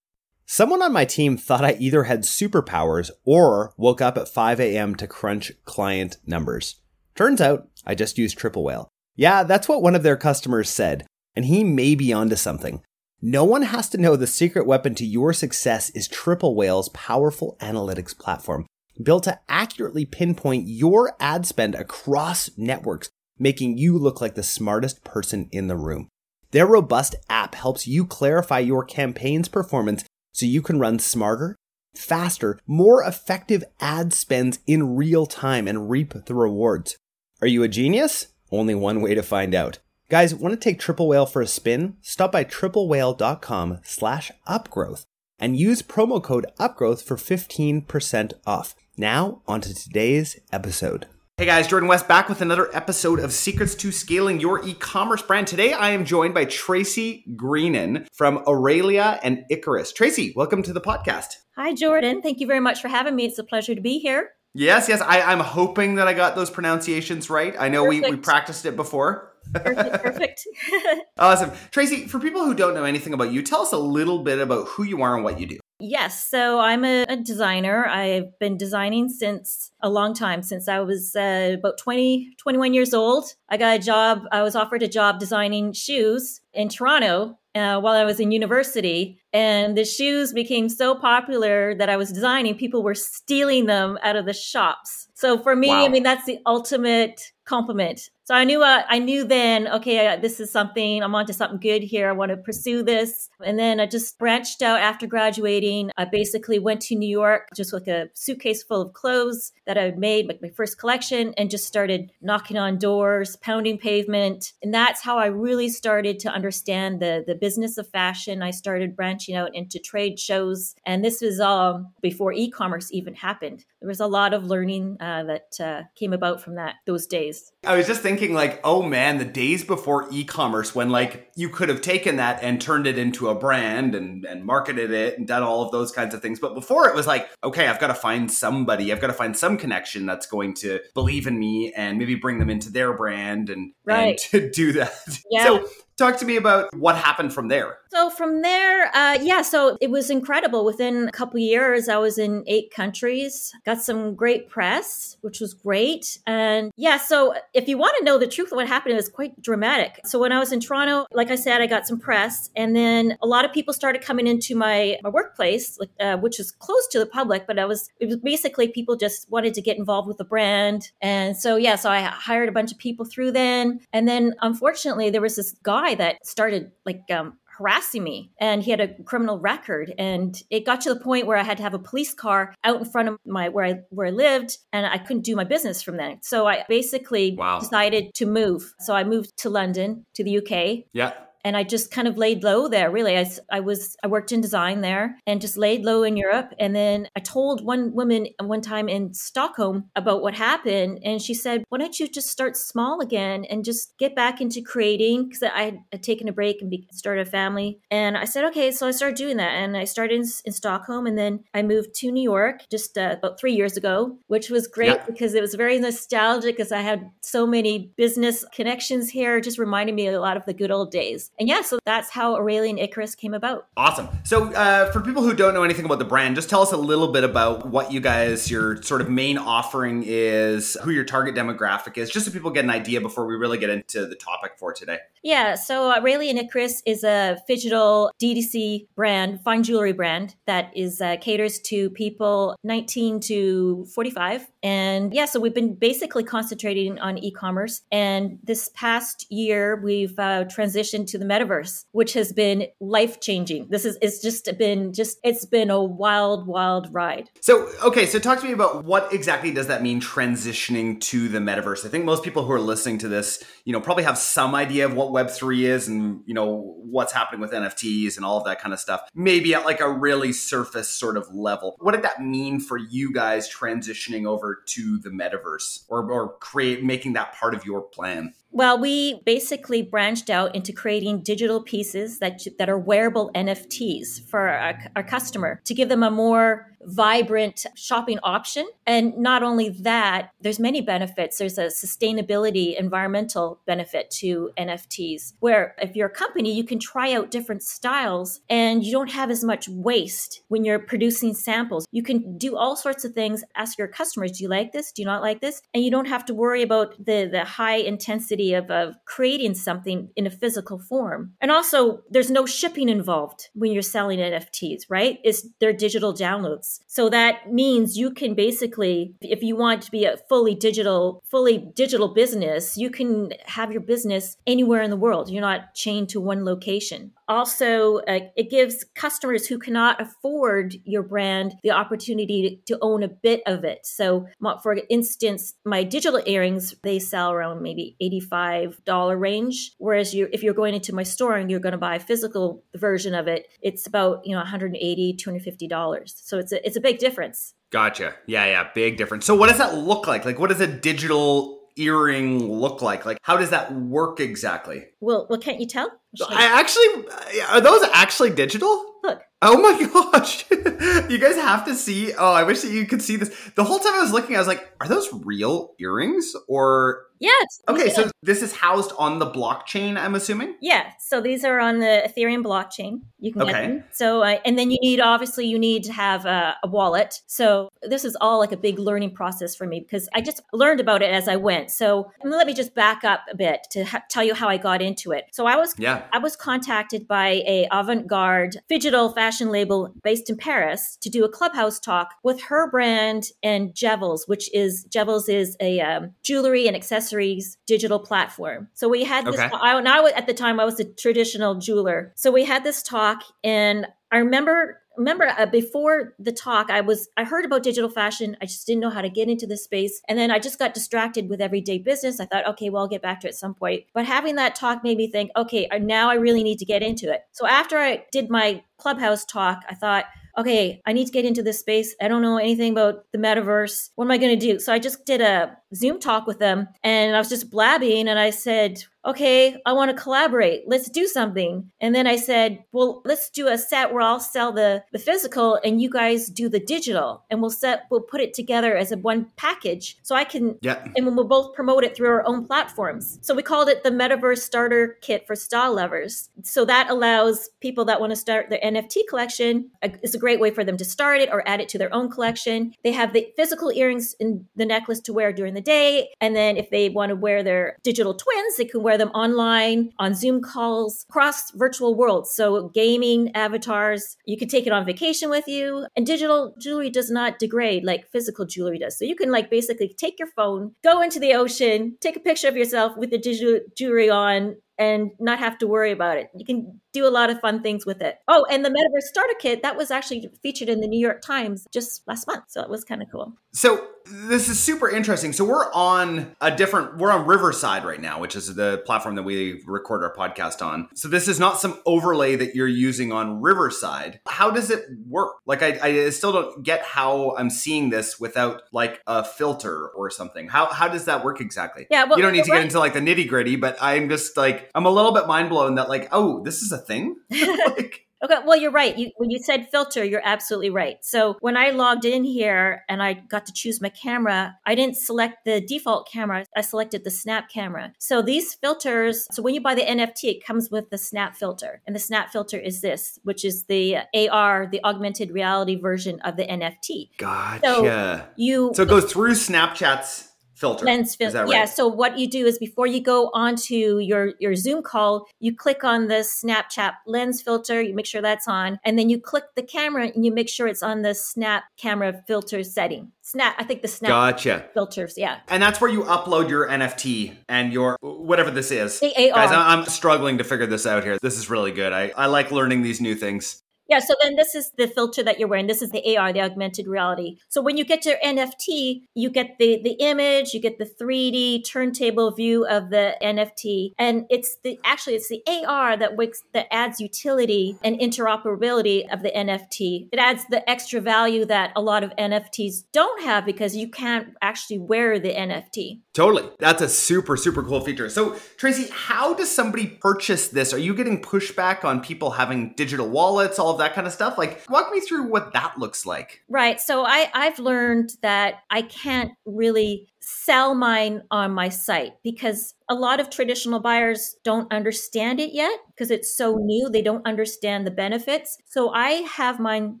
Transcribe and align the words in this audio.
Someone 0.46 0.82
on 0.82 0.92
my 0.92 1.04
team 1.04 1.36
thought 1.36 1.64
I 1.64 1.76
either 1.80 2.04
had 2.04 2.22
superpowers 2.22 3.10
or 3.24 3.74
woke 3.76 4.00
up 4.00 4.16
at 4.16 4.28
5 4.28 4.60
a.m. 4.60 4.94
to 4.96 5.06
crunch 5.06 5.52
client 5.64 6.18
numbers. 6.24 6.76
Turns 7.16 7.40
out 7.40 7.68
I 7.84 7.94
just 7.94 8.18
used 8.18 8.38
Triple 8.38 8.62
Whale. 8.62 8.88
Yeah, 9.16 9.42
that's 9.42 9.68
what 9.68 9.82
one 9.82 9.94
of 9.94 10.02
their 10.02 10.16
customers 10.16 10.68
said, 10.68 11.06
and 11.34 11.46
he 11.46 11.64
may 11.64 11.94
be 11.94 12.12
onto 12.12 12.36
something. 12.36 12.82
No 13.20 13.44
one 13.44 13.62
has 13.62 13.88
to 13.90 13.98
know 13.98 14.14
the 14.14 14.26
secret 14.26 14.66
weapon 14.66 14.94
to 14.96 15.06
your 15.06 15.32
success 15.32 15.90
is 15.90 16.06
Triple 16.06 16.54
Whale's 16.54 16.90
powerful 16.90 17.56
analytics 17.60 18.16
platform, 18.16 18.66
built 19.02 19.24
to 19.24 19.40
accurately 19.48 20.04
pinpoint 20.04 20.68
your 20.68 21.16
ad 21.18 21.46
spend 21.46 21.74
across 21.74 22.50
networks, 22.56 23.08
making 23.38 23.78
you 23.78 23.98
look 23.98 24.20
like 24.20 24.34
the 24.34 24.42
smartest 24.42 25.02
person 25.02 25.48
in 25.50 25.66
the 25.66 25.76
room. 25.76 26.08
Their 26.50 26.66
robust 26.66 27.14
app 27.28 27.54
helps 27.54 27.86
you 27.86 28.06
clarify 28.06 28.60
your 28.60 28.84
campaign's 28.84 29.48
performance 29.48 30.04
so 30.32 30.46
you 30.46 30.62
can 30.62 30.78
run 30.78 30.98
smarter, 30.98 31.56
faster, 31.94 32.58
more 32.66 33.02
effective 33.02 33.64
ad 33.80 34.12
spends 34.12 34.60
in 34.66 34.96
real 34.96 35.26
time 35.26 35.66
and 35.66 35.90
reap 35.90 36.14
the 36.26 36.34
rewards. 36.34 36.96
Are 37.40 37.48
you 37.48 37.62
a 37.62 37.68
genius? 37.68 38.28
Only 38.50 38.74
one 38.74 39.00
way 39.00 39.14
to 39.14 39.22
find 39.22 39.54
out. 39.54 39.78
Guys, 40.08 40.34
want 40.34 40.52
to 40.52 40.60
take 40.60 40.78
Triple 40.78 41.08
Whale 41.08 41.26
for 41.26 41.42
a 41.42 41.46
spin? 41.46 41.96
Stop 42.00 42.30
by 42.32 42.44
triplewhale.com 42.44 43.80
slash 43.82 44.30
upgrowth 44.46 45.04
and 45.38 45.56
use 45.56 45.82
promo 45.82 46.22
code 46.22 46.46
upgrowth 46.58 47.02
for 47.02 47.16
15% 47.16 48.32
off. 48.46 48.74
Now, 48.96 49.42
on 49.46 49.60
to 49.62 49.74
today's 49.74 50.38
episode. 50.52 51.06
Hey 51.38 51.44
guys, 51.44 51.68
Jordan 51.68 51.86
West 51.86 52.08
back 52.08 52.30
with 52.30 52.40
another 52.40 52.74
episode 52.74 53.20
of 53.20 53.30
Secrets 53.30 53.74
to 53.74 53.92
Scaling 53.92 54.40
Your 54.40 54.66
E-commerce 54.66 55.20
Brand. 55.20 55.46
Today 55.46 55.74
I 55.74 55.90
am 55.90 56.06
joined 56.06 56.32
by 56.32 56.46
Tracy 56.46 57.26
Greenan 57.36 58.08
from 58.14 58.42
Aurelia 58.48 59.20
and 59.22 59.44
Icarus. 59.50 59.92
Tracy, 59.92 60.32
welcome 60.34 60.62
to 60.62 60.72
the 60.72 60.80
podcast. 60.80 61.34
Hi, 61.54 61.74
Jordan. 61.74 62.22
Thank 62.22 62.40
you 62.40 62.46
very 62.46 62.60
much 62.60 62.80
for 62.80 62.88
having 62.88 63.14
me. 63.14 63.26
It's 63.26 63.38
a 63.38 63.44
pleasure 63.44 63.74
to 63.74 63.82
be 63.82 63.98
here. 63.98 64.30
Yes, 64.54 64.88
yes. 64.88 65.02
I, 65.02 65.30
am 65.30 65.40
hoping 65.40 65.96
that 65.96 66.08
I 66.08 66.14
got 66.14 66.36
those 66.36 66.48
pronunciations 66.48 67.28
right. 67.28 67.54
I 67.58 67.68
know 67.68 67.84
we, 67.84 68.00
we 68.00 68.16
practiced 68.16 68.64
it 68.64 68.74
before. 68.74 69.34
Perfect. 69.52 70.02
perfect. 70.02 70.46
awesome. 71.18 71.52
Tracy, 71.70 72.08
for 72.08 72.18
people 72.18 72.46
who 72.46 72.54
don't 72.54 72.72
know 72.72 72.84
anything 72.84 73.12
about 73.12 73.30
you, 73.30 73.42
tell 73.42 73.60
us 73.60 73.72
a 73.72 73.78
little 73.78 74.20
bit 74.20 74.38
about 74.38 74.68
who 74.68 74.84
you 74.84 75.02
are 75.02 75.14
and 75.14 75.22
what 75.22 75.38
you 75.38 75.44
do. 75.44 75.58
Yes. 75.78 76.26
So 76.26 76.58
I'm 76.58 76.84
a, 76.84 77.02
a, 77.02 77.16
designer. 77.16 77.86
I've 77.86 78.38
been 78.38 78.56
designing 78.56 79.10
since 79.10 79.72
a 79.82 79.90
long 79.90 80.14
time, 80.14 80.42
since 80.42 80.68
I 80.68 80.80
was 80.80 81.14
uh, 81.14 81.56
about 81.58 81.76
20, 81.76 82.34
21 82.38 82.72
years 82.72 82.94
old. 82.94 83.34
I 83.50 83.58
got 83.58 83.76
a 83.76 83.78
job, 83.78 84.22
I 84.32 84.42
was 84.42 84.56
offered 84.56 84.82
a 84.82 84.88
job 84.88 85.20
designing 85.20 85.74
shoes 85.74 86.40
in 86.54 86.70
Toronto 86.70 87.38
uh, 87.54 87.78
while 87.80 87.94
I 87.94 88.04
was 88.04 88.20
in 88.20 88.32
university. 88.32 89.20
And 89.36 89.76
the 89.76 89.84
shoes 89.84 90.32
became 90.32 90.70
so 90.70 90.94
popular 90.94 91.74
that 91.74 91.90
I 91.90 91.98
was 91.98 92.10
designing, 92.10 92.54
people 92.54 92.82
were 92.82 92.94
stealing 92.94 93.66
them 93.66 93.98
out 94.02 94.16
of 94.16 94.24
the 94.24 94.32
shops. 94.32 95.08
So 95.12 95.38
for 95.38 95.54
me, 95.54 95.68
wow. 95.68 95.84
I 95.84 95.88
mean, 95.90 96.02
that's 96.02 96.24
the 96.24 96.38
ultimate 96.46 97.20
compliment 97.44 98.08
so 98.26 98.34
I 98.34 98.42
knew 98.42 98.60
uh, 98.60 98.82
I 98.88 98.98
knew 98.98 99.22
then, 99.22 99.68
okay, 99.68 100.18
this 100.20 100.40
is 100.40 100.50
something 100.50 101.00
I'm 101.00 101.14
onto 101.14 101.32
something 101.32 101.60
good 101.60 101.84
here. 101.84 102.08
I 102.08 102.12
want 102.12 102.30
to 102.30 102.36
pursue 102.36 102.82
this. 102.82 103.30
And 103.40 103.56
then 103.56 103.78
I 103.78 103.86
just 103.86 104.18
branched 104.18 104.62
out 104.62 104.80
after 104.80 105.06
graduating. 105.06 105.92
I 105.96 106.06
basically 106.06 106.58
went 106.58 106.82
to 106.82 106.96
New 106.96 107.08
York 107.08 107.50
just 107.54 107.72
with 107.72 107.86
a 107.86 108.10
suitcase 108.14 108.64
full 108.64 108.82
of 108.82 108.94
clothes 108.94 109.52
that 109.64 109.78
I 109.78 109.92
made, 109.92 110.26
like 110.26 110.42
my 110.42 110.48
first 110.48 110.76
collection, 110.76 111.34
and 111.36 111.52
just 111.52 111.68
started 111.68 112.10
knocking 112.20 112.56
on 112.56 112.78
doors, 112.78 113.36
pounding 113.36 113.78
pavement. 113.78 114.54
And 114.60 114.74
that's 114.74 115.02
how 115.02 115.18
I 115.18 115.26
really 115.26 115.68
started 115.68 116.18
to 116.20 116.28
understand 116.28 116.98
the 116.98 117.22
the 117.24 117.36
business 117.36 117.78
of 117.78 117.88
fashion. 117.88 118.42
I 118.42 118.50
started 118.50 118.96
branching 118.96 119.25
out 119.34 119.54
into 119.54 119.78
trade 119.78 120.18
shows, 120.18 120.74
and 120.84 121.04
this 121.04 121.20
was 121.20 121.40
all 121.40 121.92
before 122.00 122.32
e-commerce 122.32 122.92
even 122.92 123.14
happened. 123.14 123.64
There 123.80 123.88
was 123.88 124.00
a 124.00 124.06
lot 124.06 124.34
of 124.34 124.44
learning 124.44 124.96
uh, 125.00 125.24
that 125.24 125.60
uh, 125.60 125.82
came 125.94 126.12
about 126.12 126.40
from 126.42 126.56
that 126.56 126.76
those 126.86 127.06
days. 127.06 127.52
I 127.64 127.76
was 127.76 127.86
just 127.86 128.02
thinking 128.02 128.34
like, 128.34 128.60
oh 128.64 128.82
man, 128.82 129.18
the 129.18 129.24
days 129.24 129.64
before 129.64 130.08
e-commerce 130.10 130.74
when 130.74 130.90
like 130.90 131.30
you 131.36 131.48
could 131.48 131.68
have 131.68 131.80
taken 131.80 132.16
that 132.16 132.42
and 132.42 132.60
turned 132.60 132.86
it 132.86 132.98
into 132.98 133.28
a 133.28 133.34
brand 133.34 133.94
and, 133.94 134.24
and 134.24 134.44
marketed 134.44 134.90
it 134.90 135.18
and 135.18 135.26
done 135.26 135.42
all 135.42 135.62
of 135.62 135.72
those 135.72 135.92
kinds 135.92 136.14
of 136.14 136.22
things. 136.22 136.40
But 136.40 136.54
before 136.54 136.88
it 136.88 136.94
was 136.94 137.06
like, 137.06 137.28
okay, 137.42 137.66
I've 137.66 137.80
got 137.80 137.88
to 137.88 137.94
find 137.94 138.30
somebody, 138.30 138.92
I've 138.92 139.00
got 139.00 139.08
to 139.08 139.12
find 139.12 139.36
some 139.36 139.56
connection 139.56 140.06
that's 140.06 140.26
going 140.26 140.54
to 140.54 140.80
believe 140.94 141.26
in 141.26 141.38
me 141.38 141.72
and 141.76 141.98
maybe 141.98 142.14
bring 142.14 142.38
them 142.38 142.50
into 142.50 142.70
their 142.70 142.92
brand 142.92 143.50
and, 143.50 143.72
right. 143.84 144.08
and 144.08 144.18
to 144.30 144.50
do 144.50 144.72
that. 144.72 144.92
Yeah. 145.30 145.44
So 145.44 145.68
talk 145.96 146.18
to 146.18 146.24
me 146.24 146.36
about 146.36 146.74
what 146.74 146.96
happened 146.96 147.32
from 147.32 147.48
there. 147.48 147.78
So 147.90 148.10
from 148.10 148.42
there, 148.42 148.94
uh, 148.94 149.18
yeah, 149.22 149.42
so 149.42 149.78
it 149.80 149.90
was 149.90 150.10
incredible. 150.10 150.64
Within 150.64 151.08
a 151.08 151.12
couple 151.12 151.40
years, 151.40 151.88
I 151.88 151.96
was 151.96 152.18
in 152.18 152.44
eight 152.46 152.70
countries, 152.70 153.54
got 153.64 153.80
some 153.80 154.14
great 154.14 154.50
press, 154.50 155.16
which 155.22 155.40
was 155.40 155.54
great. 155.54 156.18
And 156.26 156.70
yeah, 156.76 156.98
so 156.98 157.34
if 157.54 157.68
you 157.68 157.78
want 157.78 157.94
to 157.98 158.04
know 158.04 158.18
the 158.18 158.26
truth 158.26 158.52
of 158.52 158.56
what 158.56 158.68
happened, 158.68 158.92
it 158.92 158.96
was 158.96 159.08
quite 159.08 159.40
dramatic. 159.40 160.00
So 160.04 160.18
when 160.18 160.32
I 160.32 160.38
was 160.38 160.52
in 160.52 160.60
Toronto, 160.60 161.06
like 161.12 161.30
I 161.30 161.36
said, 161.36 161.62
I 161.62 161.66
got 161.66 161.86
some 161.86 161.98
press, 161.98 162.50
and 162.54 162.76
then 162.76 163.16
a 163.22 163.26
lot 163.26 163.44
of 163.44 163.52
people 163.52 163.72
started 163.72 164.02
coming 164.02 164.26
into 164.26 164.54
my, 164.54 164.98
my 165.02 165.08
workplace, 165.08 165.78
uh, 166.00 166.16
which 166.18 166.38
is 166.38 166.50
closed 166.50 166.90
to 166.90 166.98
the 166.98 167.06
public, 167.06 167.46
but 167.46 167.58
I 167.58 167.64
was, 167.64 167.88
it 168.00 168.06
was 168.06 168.16
basically 168.16 168.68
people 168.68 168.96
just 168.96 169.30
wanted 169.30 169.54
to 169.54 169.62
get 169.62 169.78
involved 169.78 170.08
with 170.08 170.18
the 170.18 170.24
brand. 170.24 170.90
And 171.00 171.36
so, 171.36 171.56
yeah, 171.56 171.76
so 171.76 171.90
I 171.90 172.00
hired 172.02 172.48
a 172.48 172.52
bunch 172.52 172.72
of 172.72 172.78
people 172.78 173.06
through 173.06 173.32
then. 173.32 173.80
And 173.92 174.06
then 174.06 174.34
unfortunately, 174.42 175.08
there 175.08 175.22
was 175.22 175.36
this 175.36 175.52
guy 175.62 175.85
that 175.94 176.24
started 176.26 176.72
like, 176.84 177.02
um, 177.10 177.38
harassing 177.58 178.04
me 178.04 178.30
and 178.38 178.62
he 178.62 178.70
had 178.70 178.80
a 178.80 179.02
criminal 179.04 179.38
record 179.38 179.92
and 179.98 180.42
it 180.50 180.66
got 180.66 180.80
to 180.82 180.92
the 180.92 181.00
point 181.00 181.26
where 181.26 181.38
I 181.38 181.42
had 181.42 181.56
to 181.56 181.62
have 181.62 181.72
a 181.74 181.78
police 181.78 182.12
car 182.12 182.54
out 182.64 182.78
in 182.78 182.84
front 182.84 183.08
of 183.08 183.16
my 183.24 183.48
where 183.48 183.64
I 183.64 183.74
where 183.90 184.08
I 184.08 184.10
lived 184.10 184.58
and 184.72 184.86
I 184.86 184.98
couldn't 184.98 185.22
do 185.22 185.34
my 185.34 185.44
business 185.44 185.82
from 185.82 185.96
then. 185.96 186.18
So 186.22 186.46
I 186.46 186.64
basically 186.68 187.34
wow. 187.34 187.60
decided 187.60 188.12
to 188.16 188.26
move. 188.26 188.74
So 188.80 188.94
I 188.94 189.04
moved 189.04 189.36
to 189.38 189.50
London 189.50 190.04
to 190.14 190.24
the 190.24 190.38
UK. 190.38 190.84
Yeah 190.92 191.12
and 191.46 191.56
I 191.56 191.62
just 191.62 191.92
kind 191.92 192.08
of 192.08 192.18
laid 192.18 192.42
low 192.42 192.66
there. 192.66 192.90
Really, 192.90 193.16
I, 193.16 193.30
I 193.52 193.60
was 193.60 193.96
I 194.02 194.08
worked 194.08 194.32
in 194.32 194.40
design 194.40 194.80
there 194.80 195.16
and 195.28 195.40
just 195.40 195.56
laid 195.56 195.84
low 195.84 196.02
in 196.02 196.16
Europe. 196.16 196.52
And 196.58 196.74
then 196.74 197.08
I 197.14 197.20
told 197.20 197.64
one 197.64 197.94
woman 197.94 198.26
one 198.40 198.60
time 198.60 198.88
in 198.88 199.14
Stockholm 199.14 199.88
about 199.94 200.22
what 200.22 200.34
happened, 200.34 200.98
and 201.04 201.22
she 201.22 201.34
said, 201.34 201.62
"Why 201.68 201.78
don't 201.78 202.00
you 202.00 202.08
just 202.08 202.30
start 202.30 202.56
small 202.56 203.00
again 203.00 203.44
and 203.44 203.64
just 203.64 203.96
get 203.96 204.16
back 204.16 204.40
into 204.40 204.60
creating?" 204.60 205.28
Because 205.28 205.44
I 205.44 205.62
had 205.92 206.02
taken 206.02 206.28
a 206.28 206.32
break 206.32 206.60
and 206.60 206.68
be, 206.68 206.88
started 206.90 207.28
a 207.28 207.30
family, 207.30 207.78
and 207.92 208.18
I 208.18 208.24
said, 208.24 208.44
"Okay." 208.46 208.72
So 208.72 208.88
I 208.88 208.90
started 208.90 209.16
doing 209.16 209.36
that, 209.36 209.52
and 209.52 209.76
I 209.76 209.84
started 209.84 210.16
in, 210.16 210.26
in 210.46 210.52
Stockholm, 210.52 211.06
and 211.06 211.16
then 211.16 211.44
I 211.54 211.62
moved 211.62 211.94
to 212.00 212.10
New 212.10 212.24
York 212.24 212.62
just 212.72 212.98
uh, 212.98 213.14
about 213.18 213.38
three 213.38 213.54
years 213.54 213.76
ago, 213.76 214.18
which 214.26 214.50
was 214.50 214.66
great 214.66 214.98
yeah. 214.98 215.06
because 215.06 215.34
it 215.34 215.42
was 215.42 215.54
very 215.54 215.78
nostalgic 215.78 216.56
because 216.56 216.72
I 216.72 216.80
had 216.80 217.08
so 217.22 217.46
many 217.46 217.92
business 217.96 218.44
connections 218.52 219.10
here, 219.10 219.40
just 219.40 219.58
reminding 219.58 219.94
me 219.94 220.08
a 220.08 220.20
lot 220.20 220.36
of 220.36 220.44
the 220.44 220.52
good 220.52 220.72
old 220.72 220.90
days. 220.90 221.30
And 221.38 221.48
yeah, 221.48 221.62
so 221.62 221.78
that's 221.84 222.10
how 222.10 222.36
Aurelia 222.36 222.70
and 222.70 222.78
Icarus 222.78 223.14
came 223.14 223.34
about. 223.34 223.68
Awesome. 223.76 224.08
So 224.24 224.52
uh, 224.52 224.90
for 224.92 225.00
people 225.00 225.22
who 225.22 225.34
don't 225.34 225.54
know 225.54 225.62
anything 225.62 225.84
about 225.84 225.98
the 225.98 226.04
brand, 226.04 226.34
just 226.34 226.48
tell 226.48 226.62
us 226.62 226.72
a 226.72 226.76
little 226.76 227.08
bit 227.08 227.24
about 227.24 227.66
what 227.66 227.92
you 227.92 228.00
guys, 228.00 228.50
your 228.50 228.82
sort 228.82 229.00
of 229.00 229.10
main 229.10 229.38
offering 229.38 230.02
is, 230.06 230.76
who 230.82 230.90
your 230.90 231.04
target 231.04 231.34
demographic 231.34 231.98
is, 231.98 232.10
just 232.10 232.26
so 232.26 232.32
people 232.32 232.50
get 232.50 232.64
an 232.64 232.70
idea 232.70 233.00
before 233.00 233.26
we 233.26 233.34
really 233.34 233.58
get 233.58 233.70
into 233.70 234.06
the 234.06 234.14
topic 234.14 234.52
for 234.58 234.72
today. 234.72 234.98
Yeah, 235.22 235.54
so 235.54 235.92
Aurelia 235.92 236.30
and 236.30 236.38
Icarus 236.38 236.82
is 236.86 237.04
a 237.04 237.38
digital 237.46 238.12
DDC 238.22 238.86
brand, 238.94 239.42
fine 239.42 239.62
jewelry 239.62 239.92
brand 239.92 240.36
that 240.46 240.70
is 240.76 241.00
uh, 241.00 241.16
caters 241.20 241.58
to 241.60 241.90
people 241.90 242.56
19 242.64 243.20
to 243.20 243.86
45. 243.94 244.46
And 244.66 245.14
yeah, 245.14 245.26
so 245.26 245.38
we've 245.38 245.54
been 245.54 245.74
basically 245.74 246.24
concentrating 246.24 246.98
on 246.98 247.18
e-commerce. 247.18 247.82
And 247.92 248.40
this 248.42 248.68
past 248.74 249.30
year, 249.30 249.76
we've 249.76 250.18
uh, 250.18 250.46
transitioned 250.46 251.06
to 251.10 251.18
the 251.18 251.24
metaverse, 251.24 251.84
which 251.92 252.14
has 252.14 252.32
been 252.32 252.66
life 252.80 253.20
changing. 253.20 253.68
This 253.70 253.84
is 253.84 253.96
it's 254.02 254.20
just 254.20 254.50
been 254.58 254.92
just 254.92 255.18
it's 255.22 255.44
been 255.44 255.70
a 255.70 255.80
wild, 255.80 256.48
wild 256.48 256.92
ride. 256.92 257.30
So 257.40 257.70
okay, 257.84 258.06
so 258.06 258.18
talk 258.18 258.40
to 258.40 258.44
me 258.44 258.50
about 258.50 258.84
what 258.84 259.12
exactly 259.12 259.52
does 259.52 259.68
that 259.68 259.82
mean 259.82 260.00
transitioning 260.00 261.00
to 261.02 261.28
the 261.28 261.38
metaverse? 261.38 261.86
I 261.86 261.88
think 261.88 262.04
most 262.04 262.24
people 262.24 262.44
who 262.44 262.50
are 262.50 262.60
listening 262.60 262.98
to 262.98 263.08
this, 263.08 263.44
you 263.64 263.72
know, 263.72 263.80
probably 263.80 264.02
have 264.02 264.18
some 264.18 264.56
idea 264.56 264.84
of 264.86 264.94
what 264.94 265.10
Web3 265.10 265.60
is 265.60 265.86
and, 265.86 266.22
you 266.26 266.34
know, 266.34 266.74
what's 266.82 267.12
happening 267.12 267.40
with 267.40 267.52
NFTs 267.52 268.16
and 268.16 268.26
all 268.26 268.38
of 268.38 268.44
that 268.46 268.60
kind 268.60 268.72
of 268.72 268.80
stuff. 268.80 269.08
Maybe 269.14 269.54
at 269.54 269.64
like 269.64 269.78
a 269.78 269.88
really 269.88 270.32
surface 270.32 270.88
sort 270.88 271.16
of 271.16 271.32
level. 271.32 271.76
What 271.78 271.92
did 271.92 272.02
that 272.02 272.20
mean 272.20 272.58
for 272.58 272.76
you 272.76 273.12
guys 273.12 273.48
transitioning 273.48 274.26
over 274.26 274.55
to 274.66 274.98
the 274.98 275.10
metaverse 275.10 275.84
or, 275.88 276.10
or 276.10 276.36
create 276.38 276.84
making 276.84 277.14
that 277.14 277.34
part 277.34 277.54
of 277.54 277.64
your 277.64 277.82
plan? 277.82 278.34
Well, 278.50 278.78
we 278.78 279.20
basically 279.24 279.82
branched 279.82 280.30
out 280.30 280.54
into 280.54 280.72
creating 280.72 281.22
digital 281.22 281.62
pieces 281.62 282.20
that 282.20 282.40
that 282.58 282.68
are 282.68 282.78
wearable 282.78 283.30
NFTs 283.34 284.28
for 284.28 284.48
our, 284.48 284.78
our 284.94 285.02
customer 285.02 285.60
to 285.64 285.74
give 285.74 285.88
them 285.88 286.02
a 286.02 286.10
more 286.10 286.76
vibrant 286.86 287.66
shopping 287.74 288.18
option. 288.22 288.66
And 288.86 289.16
not 289.18 289.42
only 289.42 289.70
that, 289.70 290.30
there's 290.40 290.60
many 290.60 290.80
benefits. 290.80 291.38
There's 291.38 291.58
a 291.58 291.66
sustainability, 291.66 292.78
environmental 292.78 293.60
benefit 293.66 294.10
to 294.12 294.50
NFTs, 294.56 295.34
where 295.40 295.74
if 295.82 295.96
you're 295.96 296.06
a 296.06 296.10
company, 296.10 296.54
you 296.54 296.64
can 296.64 296.78
try 296.78 297.12
out 297.12 297.30
different 297.30 297.62
styles 297.62 298.40
and 298.48 298.84
you 298.84 298.92
don't 298.92 299.10
have 299.10 299.30
as 299.30 299.42
much 299.42 299.68
waste 299.68 300.42
when 300.48 300.64
you're 300.64 300.78
producing 300.78 301.34
samples. 301.34 301.86
You 301.90 302.02
can 302.02 302.38
do 302.38 302.56
all 302.56 302.76
sorts 302.76 303.04
of 303.04 303.12
things, 303.12 303.42
ask 303.56 303.76
your 303.78 303.88
customers, 303.88 304.32
do 304.32 304.44
you 304.44 304.48
like 304.48 304.72
this? 304.72 304.92
Do 304.92 305.02
you 305.02 305.06
not 305.06 305.22
like 305.22 305.40
this? 305.40 305.62
And 305.74 305.84
you 305.84 305.90
don't 305.90 306.06
have 306.06 306.24
to 306.26 306.34
worry 306.34 306.62
about 306.62 306.96
the, 307.04 307.28
the 307.30 307.44
high 307.44 307.76
intensity 307.76 308.45
of, 308.54 308.70
of 308.70 308.94
creating 309.04 309.54
something 309.54 310.10
in 310.16 310.26
a 310.26 310.30
physical 310.30 310.78
form. 310.78 311.32
And 311.40 311.50
also, 311.50 312.02
there's 312.10 312.30
no 312.30 312.46
shipping 312.46 312.88
involved 312.88 313.48
when 313.54 313.72
you're 313.72 313.82
selling 313.82 314.18
NFTs, 314.18 314.82
right? 314.88 315.18
It's 315.24 315.46
they're 315.60 315.72
digital 315.72 316.14
downloads. 316.14 316.80
So 316.86 317.08
that 317.10 317.52
means 317.52 317.96
you 317.96 318.10
can 318.10 318.34
basically, 318.34 319.14
if 319.20 319.42
you 319.42 319.56
want 319.56 319.82
to 319.82 319.90
be 319.90 320.04
a 320.04 320.16
fully 320.28 320.54
digital, 320.54 321.22
fully 321.30 321.58
digital 321.74 322.08
business, 322.08 322.76
you 322.76 322.90
can 322.90 323.32
have 323.46 323.72
your 323.72 323.80
business 323.80 324.36
anywhere 324.46 324.82
in 324.82 324.90
the 324.90 324.96
world. 324.96 325.30
You're 325.30 325.40
not 325.40 325.74
chained 325.74 326.08
to 326.10 326.20
one 326.20 326.44
location. 326.44 327.12
Also, 327.28 327.98
uh, 328.08 328.20
it 328.36 328.50
gives 328.50 328.84
customers 328.94 329.46
who 329.46 329.58
cannot 329.58 330.00
afford 330.00 330.76
your 330.84 331.02
brand 331.02 331.54
the 331.62 331.70
opportunity 331.70 332.62
to, 332.66 332.74
to 332.74 332.78
own 332.82 333.02
a 333.02 333.08
bit 333.08 333.42
of 333.46 333.64
it. 333.64 333.84
So, 333.84 334.26
for 334.62 334.78
instance, 334.90 335.54
my 335.64 335.82
digital 335.82 336.22
earrings, 336.26 336.74
they 336.82 336.98
sell 336.98 337.32
around 337.32 337.62
maybe 337.62 337.96
$85 338.02 339.20
range. 339.20 339.72
Whereas 339.78 340.14
you, 340.14 340.28
if 340.32 340.42
you're 340.42 340.54
going 340.54 340.74
into 340.74 340.94
my 340.94 341.02
store 341.02 341.36
and 341.36 341.50
you're 341.50 341.60
going 341.60 341.72
to 341.72 341.78
buy 341.78 341.96
a 341.96 342.00
physical 342.00 342.64
version 342.76 343.14
of 343.14 343.26
it, 343.26 343.46
it's 343.60 343.86
about, 343.86 344.24
you 344.24 344.36
know, 344.36 344.42
$180, 344.42 345.18
$250. 345.18 346.12
So 346.16 346.38
it's 346.38 346.52
a, 346.52 346.66
it's 346.66 346.76
a 346.76 346.80
big 346.80 346.98
difference. 346.98 347.54
Gotcha. 347.70 348.14
Yeah, 348.26 348.46
yeah, 348.46 348.68
big 348.74 348.96
difference. 348.96 349.26
So 349.26 349.34
what 349.34 349.48
does 349.48 349.58
that 349.58 349.76
look 349.76 350.06
like? 350.06 350.24
Like 350.24 350.38
what 350.38 350.50
does 350.50 350.60
a 350.60 350.66
digital 350.66 351.55
earring 351.76 352.42
look 352.42 352.82
like? 352.82 353.06
Like 353.06 353.18
how 353.22 353.36
does 353.36 353.50
that 353.50 353.72
work 353.74 354.20
exactly? 354.20 354.86
Well, 355.00 355.26
well 355.28 355.38
can't 355.38 355.60
you 355.60 355.66
tell? 355.66 355.90
I 356.28 356.44
actually 356.60 357.42
are 357.50 357.60
those 357.60 357.82
actually 357.92 358.30
digital? 358.30 358.84
Look. 359.02 359.22
Oh 359.42 359.60
my 359.60 359.86
gosh. 360.12 360.44
you 360.50 361.18
guys 361.18 361.36
have 361.36 361.64
to 361.66 361.74
see. 361.74 362.12
Oh, 362.14 362.32
I 362.32 362.42
wish 362.42 362.62
that 362.62 362.70
you 362.72 362.86
could 362.86 363.02
see 363.02 363.16
this. 363.16 363.34
The 363.54 363.64
whole 363.64 363.78
time 363.78 363.94
I 363.94 364.00
was 364.00 364.12
looking, 364.12 364.36
I 364.36 364.38
was 364.38 364.48
like, 364.48 364.68
are 364.80 364.88
those 364.88 365.08
real 365.24 365.74
earrings 365.78 366.32
or 366.48 367.02
Yes. 367.18 367.62
Okay, 367.68 367.90
so 367.90 368.10
this 368.22 368.42
is 368.42 368.52
housed 368.52 368.92
on 368.98 369.18
the 369.18 369.30
blockchain, 369.30 369.96
I'm 369.96 370.14
assuming? 370.14 370.56
Yeah. 370.60 370.90
So 370.98 371.20
these 371.20 371.44
are 371.44 371.60
on 371.60 371.78
the 371.78 372.08
Ethereum 372.08 372.44
blockchain. 372.44 373.02
You 373.18 373.32
can 373.32 373.42
okay. 373.42 373.52
get 373.52 373.62
them. 373.62 373.84
So, 373.92 374.22
uh, 374.22 374.38
and 374.44 374.58
then 374.58 374.70
you 374.70 374.78
need, 374.80 375.00
obviously, 375.00 375.46
you 375.46 375.58
need 375.58 375.84
to 375.84 375.92
have 375.92 376.26
a, 376.26 376.56
a, 376.62 376.68
wallet. 376.68 377.22
So 377.26 377.70
this 377.82 378.04
is 378.04 378.16
all 378.20 378.38
like 378.38 378.52
a 378.52 378.56
big 378.56 378.78
learning 378.78 379.14
process 379.14 379.54
for 379.54 379.66
me 379.66 379.80
because 379.80 380.08
I 380.14 380.20
just 380.20 380.42
learned 380.52 380.80
about 380.80 381.02
it 381.02 381.10
as 381.10 381.28
I 381.28 381.36
went. 381.36 381.70
So 381.70 382.10
let 382.22 382.46
me 382.46 382.52
just 382.52 382.74
back 382.74 383.04
up 383.04 383.20
a 383.30 383.36
bit 383.36 383.66
to 383.70 383.84
ha- 383.84 384.02
tell 384.10 384.24
you 384.24 384.34
how 384.34 384.48
I 384.48 384.58
got 384.58 384.82
into 384.82 385.12
it. 385.12 385.24
So 385.32 385.46
I 385.46 385.56
was, 385.56 385.74
yeah. 385.78 386.02
I 386.12 386.18
was 386.18 386.36
contacted 386.36 387.08
by 387.08 387.42
a 387.46 387.68
avant-garde 387.70 388.56
digital 388.68 389.10
fashion 389.10 389.50
label 389.50 389.94
based 390.02 390.28
in 390.28 390.36
Paris 390.36 390.98
to 391.00 391.08
do 391.08 391.24
a 391.24 391.28
clubhouse 391.28 391.78
talk 391.78 392.14
with 392.22 392.42
her 392.42 392.70
brand 392.70 393.28
and 393.42 393.72
Jevels, 393.74 394.26
which 394.26 394.52
is 394.52 394.84
Jevels 394.90 395.28
is 395.28 395.56
a 395.60 395.80
um, 395.80 396.14
jewelry 396.22 396.66
and 396.66 396.76
accessory 396.76 397.05
accessories 397.06 397.58
digital 397.66 397.98
platform. 397.98 398.68
So 398.74 398.88
we 398.88 399.04
had 399.04 399.26
this. 399.26 399.38
Okay. 399.38 399.50
I, 399.52 399.80
now 399.80 400.06
at 400.06 400.26
the 400.26 400.34
time 400.34 400.60
I 400.60 400.64
was 400.64 400.80
a 400.80 400.84
traditional 400.84 401.56
jeweler. 401.56 402.12
So 402.16 402.30
we 402.30 402.44
had 402.44 402.64
this 402.64 402.82
talk, 402.82 403.22
and 403.44 403.86
I 404.10 404.18
remember 404.18 404.80
remember 404.96 405.26
uh, 405.26 405.44
before 405.44 406.14
the 406.18 406.32
talk 406.32 406.70
i 406.70 406.80
was 406.80 407.10
i 407.18 407.22
heard 407.22 407.44
about 407.44 407.62
digital 407.62 407.90
fashion 407.90 408.34
i 408.40 408.46
just 408.46 408.66
didn't 408.66 408.80
know 408.80 408.88
how 408.88 409.02
to 409.02 409.10
get 409.10 409.28
into 409.28 409.46
the 409.46 409.54
space 409.58 410.00
and 410.08 410.18
then 410.18 410.30
i 410.30 410.38
just 410.38 410.58
got 410.58 410.72
distracted 410.72 411.28
with 411.28 411.38
everyday 411.38 411.76
business 411.76 412.18
i 412.18 412.24
thought 412.24 412.48
okay 412.48 412.70
well 412.70 412.80
i'll 412.80 412.88
get 412.88 413.02
back 413.02 413.20
to 413.20 413.26
it 413.26 413.32
at 413.32 413.36
some 413.36 413.52
point 413.52 413.84
but 413.92 414.06
having 414.06 414.36
that 414.36 414.54
talk 414.54 414.82
made 414.82 414.96
me 414.96 415.06
think 415.06 415.30
okay 415.36 415.68
now 415.82 416.08
i 416.08 416.14
really 416.14 416.42
need 416.42 416.58
to 416.58 416.64
get 416.64 416.82
into 416.82 417.12
it 417.12 417.26
so 417.32 417.46
after 417.46 417.76
i 417.76 418.02
did 418.10 418.30
my 418.30 418.62
clubhouse 418.78 419.26
talk 419.26 419.64
i 419.68 419.74
thought 419.74 420.06
okay, 420.38 420.82
I 420.84 420.92
need 420.92 421.06
to 421.06 421.12
get 421.12 421.24
into 421.24 421.42
this 421.42 421.58
space. 421.58 421.94
I 422.00 422.08
don't 422.08 422.22
know 422.22 422.36
anything 422.36 422.72
about 422.72 423.04
the 423.12 423.18
metaverse. 423.18 423.90
What 423.94 424.04
am 424.04 424.10
I 424.10 424.18
going 424.18 424.38
to 424.38 424.46
do? 424.46 424.58
So 424.58 424.72
I 424.72 424.78
just 424.78 425.06
did 425.06 425.20
a 425.20 425.56
Zoom 425.76 426.00
talk 426.00 426.26
with 426.26 426.38
them 426.38 426.68
and 426.82 427.14
I 427.14 427.18
was 427.18 427.28
just 427.28 427.50
blabbing 427.50 428.08
and 428.08 428.18
I 428.18 428.30
said, 428.30 428.84
okay, 429.06 429.56
I 429.64 429.72
want 429.72 429.90
to 429.90 430.02
collaborate. 430.02 430.64
Let's 430.66 430.90
do 430.90 431.06
something. 431.06 431.70
And 431.80 431.94
then 431.94 432.06
I 432.06 432.16
said, 432.16 432.64
well, 432.72 433.02
let's 433.04 433.30
do 433.30 433.46
a 433.46 433.56
set 433.56 433.92
where 433.92 434.02
I'll 434.02 434.18
sell 434.18 434.52
the, 434.52 434.82
the 434.92 434.98
physical 434.98 435.60
and 435.64 435.80
you 435.80 435.88
guys 435.88 436.28
do 436.28 436.48
the 436.48 436.58
digital 436.58 437.24
and 437.30 437.40
we'll 437.40 437.50
set, 437.50 437.84
we'll 437.90 438.00
put 438.00 438.20
it 438.20 438.34
together 438.34 438.76
as 438.76 438.90
a 438.90 438.96
one 438.96 439.30
package. 439.36 439.96
So 440.02 440.16
I 440.16 440.24
can, 440.24 440.58
yeah. 440.60 440.84
and 440.96 441.06
we'll 441.06 441.28
both 441.28 441.54
promote 441.54 441.84
it 441.84 441.96
through 441.96 442.08
our 442.08 442.26
own 442.26 442.44
platforms. 442.44 443.18
So 443.22 443.34
we 443.34 443.42
called 443.42 443.68
it 443.68 443.84
the 443.84 443.90
Metaverse 443.90 444.38
Starter 444.38 444.98
Kit 445.02 445.26
for 445.26 445.36
Style 445.36 445.74
Lovers. 445.74 446.30
So 446.42 446.64
that 446.64 446.90
allows 446.90 447.48
people 447.60 447.84
that 447.84 448.00
want 448.00 448.10
to 448.10 448.16
start 448.16 448.50
their 448.50 448.60
NFT 448.60 449.02
collection. 449.08 449.70
It's 449.82 450.14
a 450.14 450.18
great 450.18 450.40
way 450.40 450.50
for 450.50 450.64
them 450.64 450.76
to 450.78 450.84
start 450.84 451.20
it 451.20 451.28
or 451.30 451.46
add 451.48 451.60
it 451.60 451.68
to 451.70 451.78
their 451.78 451.94
own 451.94 452.10
collection. 452.10 452.74
They 452.82 452.92
have 452.92 453.12
the 453.12 453.28
physical 453.36 453.70
earrings 453.70 454.16
and 454.18 454.46
the 454.56 454.66
necklace 454.66 455.00
to 455.02 455.12
wear 455.12 455.32
during 455.32 455.54
the 455.54 455.60
day. 455.66 456.08
And 456.20 456.34
then 456.34 456.56
if 456.56 456.70
they 456.70 456.88
want 456.88 457.10
to 457.10 457.16
wear 457.16 457.42
their 457.42 457.76
digital 457.82 458.14
twins, 458.14 458.56
they 458.56 458.64
can 458.64 458.82
wear 458.82 458.96
them 458.96 459.10
online 459.10 459.90
on 459.98 460.14
Zoom 460.14 460.40
calls 460.40 461.04
across 461.10 461.50
virtual 461.50 461.94
worlds. 461.94 462.30
So 462.30 462.70
gaming 462.70 463.34
avatars, 463.34 464.16
you 464.24 464.38
can 464.38 464.48
take 464.48 464.66
it 464.66 464.72
on 464.72 464.86
vacation 464.86 465.28
with 465.28 465.46
you. 465.46 465.86
And 465.94 466.06
digital 466.06 466.54
jewelry 466.58 466.88
does 466.88 467.10
not 467.10 467.38
degrade 467.38 467.84
like 467.84 468.10
physical 468.10 468.46
jewelry 468.46 468.78
does. 468.78 468.98
So 468.98 469.04
you 469.04 469.16
can 469.16 469.30
like 469.30 469.50
basically 469.50 469.94
take 469.98 470.18
your 470.18 470.28
phone, 470.28 470.72
go 470.82 471.02
into 471.02 471.20
the 471.20 471.34
ocean, 471.34 471.96
take 472.00 472.16
a 472.16 472.20
picture 472.20 472.48
of 472.48 472.56
yourself 472.56 472.96
with 472.96 473.10
the 473.10 473.18
digital 473.18 473.60
jewelry 473.76 474.08
on, 474.08 474.56
and 474.78 475.10
not 475.18 475.38
have 475.38 475.58
to 475.58 475.66
worry 475.66 475.90
about 475.90 476.18
it. 476.18 476.28
You 476.36 476.44
can 476.44 476.80
do 476.96 477.06
a 477.06 477.10
lot 477.10 477.30
of 477.30 477.40
fun 477.40 477.62
things 477.62 477.84
with 477.84 478.00
it. 478.00 478.18
Oh, 478.28 478.46
and 478.50 478.64
the 478.64 478.70
Metaverse 478.70 479.02
Starter 479.02 479.34
Kit 479.38 479.62
that 479.62 479.76
was 479.76 479.90
actually 479.90 480.28
featured 480.42 480.68
in 480.68 480.80
the 480.80 480.88
New 480.88 480.98
York 480.98 481.20
Times 481.20 481.66
just 481.72 482.06
last 482.06 482.26
month, 482.26 482.44
so 482.48 482.62
it 482.62 482.70
was 482.70 482.84
kind 482.84 483.02
of 483.02 483.10
cool. 483.10 483.34
So 483.52 483.86
this 484.08 484.48
is 484.48 484.60
super 484.60 484.88
interesting. 484.88 485.32
So 485.32 485.44
we're 485.44 485.72
on 485.72 486.36
a 486.40 486.54
different 486.54 486.98
we're 486.98 487.10
on 487.10 487.26
Riverside 487.26 487.84
right 487.84 488.00
now, 488.00 488.20
which 488.20 488.36
is 488.36 488.54
the 488.54 488.82
platform 488.86 489.16
that 489.16 489.24
we 489.24 489.62
record 489.66 490.02
our 490.02 490.14
podcast 490.14 490.64
on. 490.64 490.88
So 490.94 491.08
this 491.08 491.28
is 491.28 491.40
not 491.40 491.58
some 491.58 491.80
overlay 491.86 492.36
that 492.36 492.54
you're 492.54 492.68
using 492.68 493.12
on 493.12 493.40
Riverside. 493.40 494.20
How 494.26 494.50
does 494.50 494.70
it 494.70 494.84
work? 495.08 495.36
Like 495.46 495.62
I, 495.62 495.78
I 495.82 496.10
still 496.10 496.32
don't 496.32 496.62
get 496.62 496.82
how 496.82 497.34
I'm 497.36 497.50
seeing 497.50 497.90
this 497.90 498.20
without 498.20 498.62
like 498.72 499.00
a 499.06 499.24
filter 499.24 499.88
or 499.88 500.10
something. 500.10 500.48
How 500.48 500.66
how 500.66 500.88
does 500.88 501.06
that 501.06 501.24
work 501.24 501.40
exactly? 501.40 501.86
Yeah, 501.90 502.04
well, 502.04 502.18
you 502.18 502.22
don't 502.22 502.32
need 502.32 502.44
to 502.44 502.52
right. 502.52 502.58
get 502.58 502.64
into 502.64 502.78
like 502.78 502.92
the 502.92 503.00
nitty 503.00 503.28
gritty, 503.28 503.56
but 503.56 503.76
I'm 503.80 504.08
just 504.08 504.36
like 504.36 504.70
I'm 504.74 504.86
a 504.86 504.90
little 504.90 505.12
bit 505.12 505.26
mind 505.26 505.48
blown 505.48 505.76
that 505.76 505.88
like 505.88 506.08
oh 506.12 506.42
this 506.44 506.62
is 506.62 506.72
a 506.72 506.78
thing. 506.86 507.16
like, 507.30 508.06
Okay, 508.24 508.36
well, 508.46 508.56
you're 508.56 508.70
right. 508.70 508.96
You, 508.96 509.10
when 509.18 509.30
you 509.30 509.38
said 509.38 509.68
filter, 509.70 510.02
you're 510.02 510.22
absolutely 510.24 510.70
right. 510.70 510.96
So 511.02 511.36
when 511.40 511.56
I 511.56 511.70
logged 511.70 512.06
in 512.06 512.24
here 512.24 512.82
and 512.88 513.02
I 513.02 513.12
got 513.12 513.44
to 513.46 513.52
choose 513.52 513.80
my 513.82 513.90
camera, 513.90 514.56
I 514.64 514.74
didn't 514.74 514.96
select 514.96 515.44
the 515.44 515.60
default 515.60 516.10
camera. 516.10 516.46
I 516.56 516.62
selected 516.62 517.04
the 517.04 517.10
snap 517.10 517.50
camera. 517.50 517.92
So 517.98 518.22
these 518.22 518.54
filters, 518.54 519.26
so 519.32 519.42
when 519.42 519.54
you 519.54 519.60
buy 519.60 519.74
the 519.74 519.82
NFT, 519.82 520.24
it 520.24 520.46
comes 520.46 520.70
with 520.70 520.88
the 520.88 520.98
snap 520.98 521.36
filter. 521.36 521.82
And 521.86 521.94
the 521.94 522.00
snap 522.00 522.32
filter 522.32 522.58
is 522.58 522.80
this, 522.80 523.18
which 523.22 523.44
is 523.44 523.64
the 523.64 523.98
AR, 524.14 524.66
the 524.66 524.82
augmented 524.82 525.30
reality 525.30 525.78
version 525.78 526.18
of 526.20 526.36
the 526.36 526.44
NFT. 526.44 527.10
gotcha. 527.18 528.28
You 528.36 528.72
So 528.74 528.82
it 528.84 528.88
goes 528.88 529.12
through 529.12 529.32
Snapchat's 529.32 530.32
filter. 530.56 530.84
lens 530.84 531.14
filter. 531.14 531.44
right? 531.44 531.48
Yeah. 531.50 531.64
So 531.66 531.86
what 531.86 532.18
you 532.18 532.28
do 532.28 532.46
is 532.46 532.58
before 532.58 532.86
you 532.86 533.00
go 533.00 533.30
onto 533.34 533.98
your 533.98 534.32
your 534.40 534.54
Zoom 534.56 534.82
call, 534.82 535.26
you 535.38 535.54
click 535.54 535.84
on 535.84 536.08
the 536.08 536.24
Snapchat 536.24 536.94
lens 537.06 537.42
filter. 537.42 537.80
You 537.80 537.94
make 537.94 538.06
sure 538.06 538.22
that's 538.22 538.48
on, 538.48 538.80
and 538.84 538.98
then 538.98 539.08
you 539.08 539.20
click 539.20 539.44
the 539.54 539.62
camera 539.62 540.10
and 540.14 540.24
you 540.24 540.32
make 540.32 540.48
sure 540.48 540.66
it's 540.66 540.82
on 540.82 541.02
the 541.02 541.14
Snap 541.14 541.64
camera 541.76 542.22
filter 542.26 542.62
setting. 542.64 543.12
Snap. 543.22 543.56
I 543.58 543.64
think 543.64 543.82
the 543.82 543.88
Snap 543.88 544.08
Gotcha. 544.08 544.68
filters. 544.72 545.14
Yeah. 545.16 545.40
And 545.48 545.62
that's 545.62 545.80
where 545.80 545.90
you 545.90 546.02
upload 546.04 546.48
your 546.48 546.68
NFT 546.68 547.34
and 547.48 547.72
your 547.72 547.96
whatever 548.00 548.50
this 548.50 548.70
is. 548.70 549.00
The 549.00 549.14
AR. 549.16 549.34
Guys, 549.34 549.50
I'm 549.52 549.84
struggling 549.86 550.38
to 550.38 550.44
figure 550.44 550.66
this 550.66 550.86
out 550.86 551.02
here. 551.02 551.18
This 551.20 551.36
is 551.36 551.50
really 551.50 551.72
good. 551.72 551.92
I, 551.92 552.12
I 552.16 552.26
like 552.26 552.52
learning 552.52 552.82
these 552.82 553.00
new 553.00 553.14
things. 553.16 553.62
Yeah, 553.88 554.00
so 554.00 554.14
then 554.22 554.36
this 554.36 554.54
is 554.54 554.72
the 554.76 554.88
filter 554.88 555.22
that 555.22 555.38
you're 555.38 555.48
wearing. 555.48 555.66
This 555.66 555.82
is 555.82 555.90
the 555.90 556.16
AR, 556.16 556.32
the 556.32 556.40
augmented 556.40 556.86
reality. 556.86 557.38
So 557.48 557.62
when 557.62 557.76
you 557.76 557.84
get 557.84 558.04
your 558.04 558.16
NFT, 558.24 559.02
you 559.14 559.30
get 559.30 559.58
the 559.58 559.80
the 559.82 559.96
image, 560.00 560.54
you 560.54 560.60
get 560.60 560.78
the 560.78 560.84
3D 560.84 561.64
turntable 561.64 562.30
view 562.32 562.66
of 562.66 562.90
the 562.90 563.14
NFT, 563.22 563.92
and 563.98 564.26
it's 564.30 564.56
the 564.64 564.78
actually 564.84 565.14
it's 565.14 565.28
the 565.28 565.42
AR 565.46 565.96
that 565.96 566.16
wakes 566.16 566.42
that 566.52 566.66
adds 566.72 567.00
utility 567.00 567.78
and 567.82 567.98
interoperability 567.98 569.12
of 569.12 569.22
the 569.22 569.30
NFT. 569.30 570.08
It 570.12 570.18
adds 570.18 570.44
the 570.50 570.68
extra 570.68 571.00
value 571.00 571.44
that 571.46 571.72
a 571.76 571.80
lot 571.80 572.02
of 572.02 572.10
NFTs 572.16 572.84
don't 572.92 573.22
have 573.22 573.44
because 573.44 573.76
you 573.76 573.88
can't 573.88 574.28
actually 574.42 574.78
wear 574.78 575.18
the 575.18 575.32
NFT. 575.32 576.00
Totally. 576.12 576.48
That's 576.58 576.82
a 576.82 576.88
super, 576.88 577.36
super 577.36 577.62
cool 577.62 577.80
feature. 577.82 578.08
So, 578.08 578.36
Tracy, 578.56 578.90
how 578.90 579.34
does 579.34 579.50
somebody 579.50 579.86
purchase 579.86 580.48
this? 580.48 580.72
Are 580.72 580.78
you 580.78 580.94
getting 580.94 581.20
pushback 581.20 581.84
on 581.84 582.00
people 582.00 582.30
having 582.32 582.72
digital 582.74 583.08
wallets, 583.08 583.58
all 583.58 583.75
that 583.76 583.94
kind 583.94 584.06
of 584.06 584.12
stuff? 584.12 584.38
Like, 584.38 584.62
walk 584.68 584.92
me 584.92 585.00
through 585.00 585.24
what 585.24 585.52
that 585.52 585.78
looks 585.78 586.06
like. 586.06 586.42
Right. 586.48 586.80
So 586.80 587.04
I, 587.04 587.30
I've 587.34 587.58
learned 587.58 588.12
that 588.22 588.62
I 588.70 588.82
can't 588.82 589.32
really 589.44 590.08
sell 590.28 590.74
mine 590.74 591.22
on 591.30 591.52
my 591.52 591.68
site 591.68 592.14
because 592.24 592.74
a 592.88 592.94
lot 592.96 593.20
of 593.20 593.30
traditional 593.30 593.78
buyers 593.78 594.34
don't 594.42 594.72
understand 594.72 595.38
it 595.38 595.52
yet 595.52 595.78
because 595.86 596.10
it's 596.10 596.36
so 596.36 596.56
new. 596.56 596.88
They 596.88 597.00
don't 597.00 597.24
understand 597.24 597.86
the 597.86 597.92
benefits. 597.92 598.58
So 598.66 598.90
I 598.92 599.24
have 599.36 599.60
mine 599.60 600.00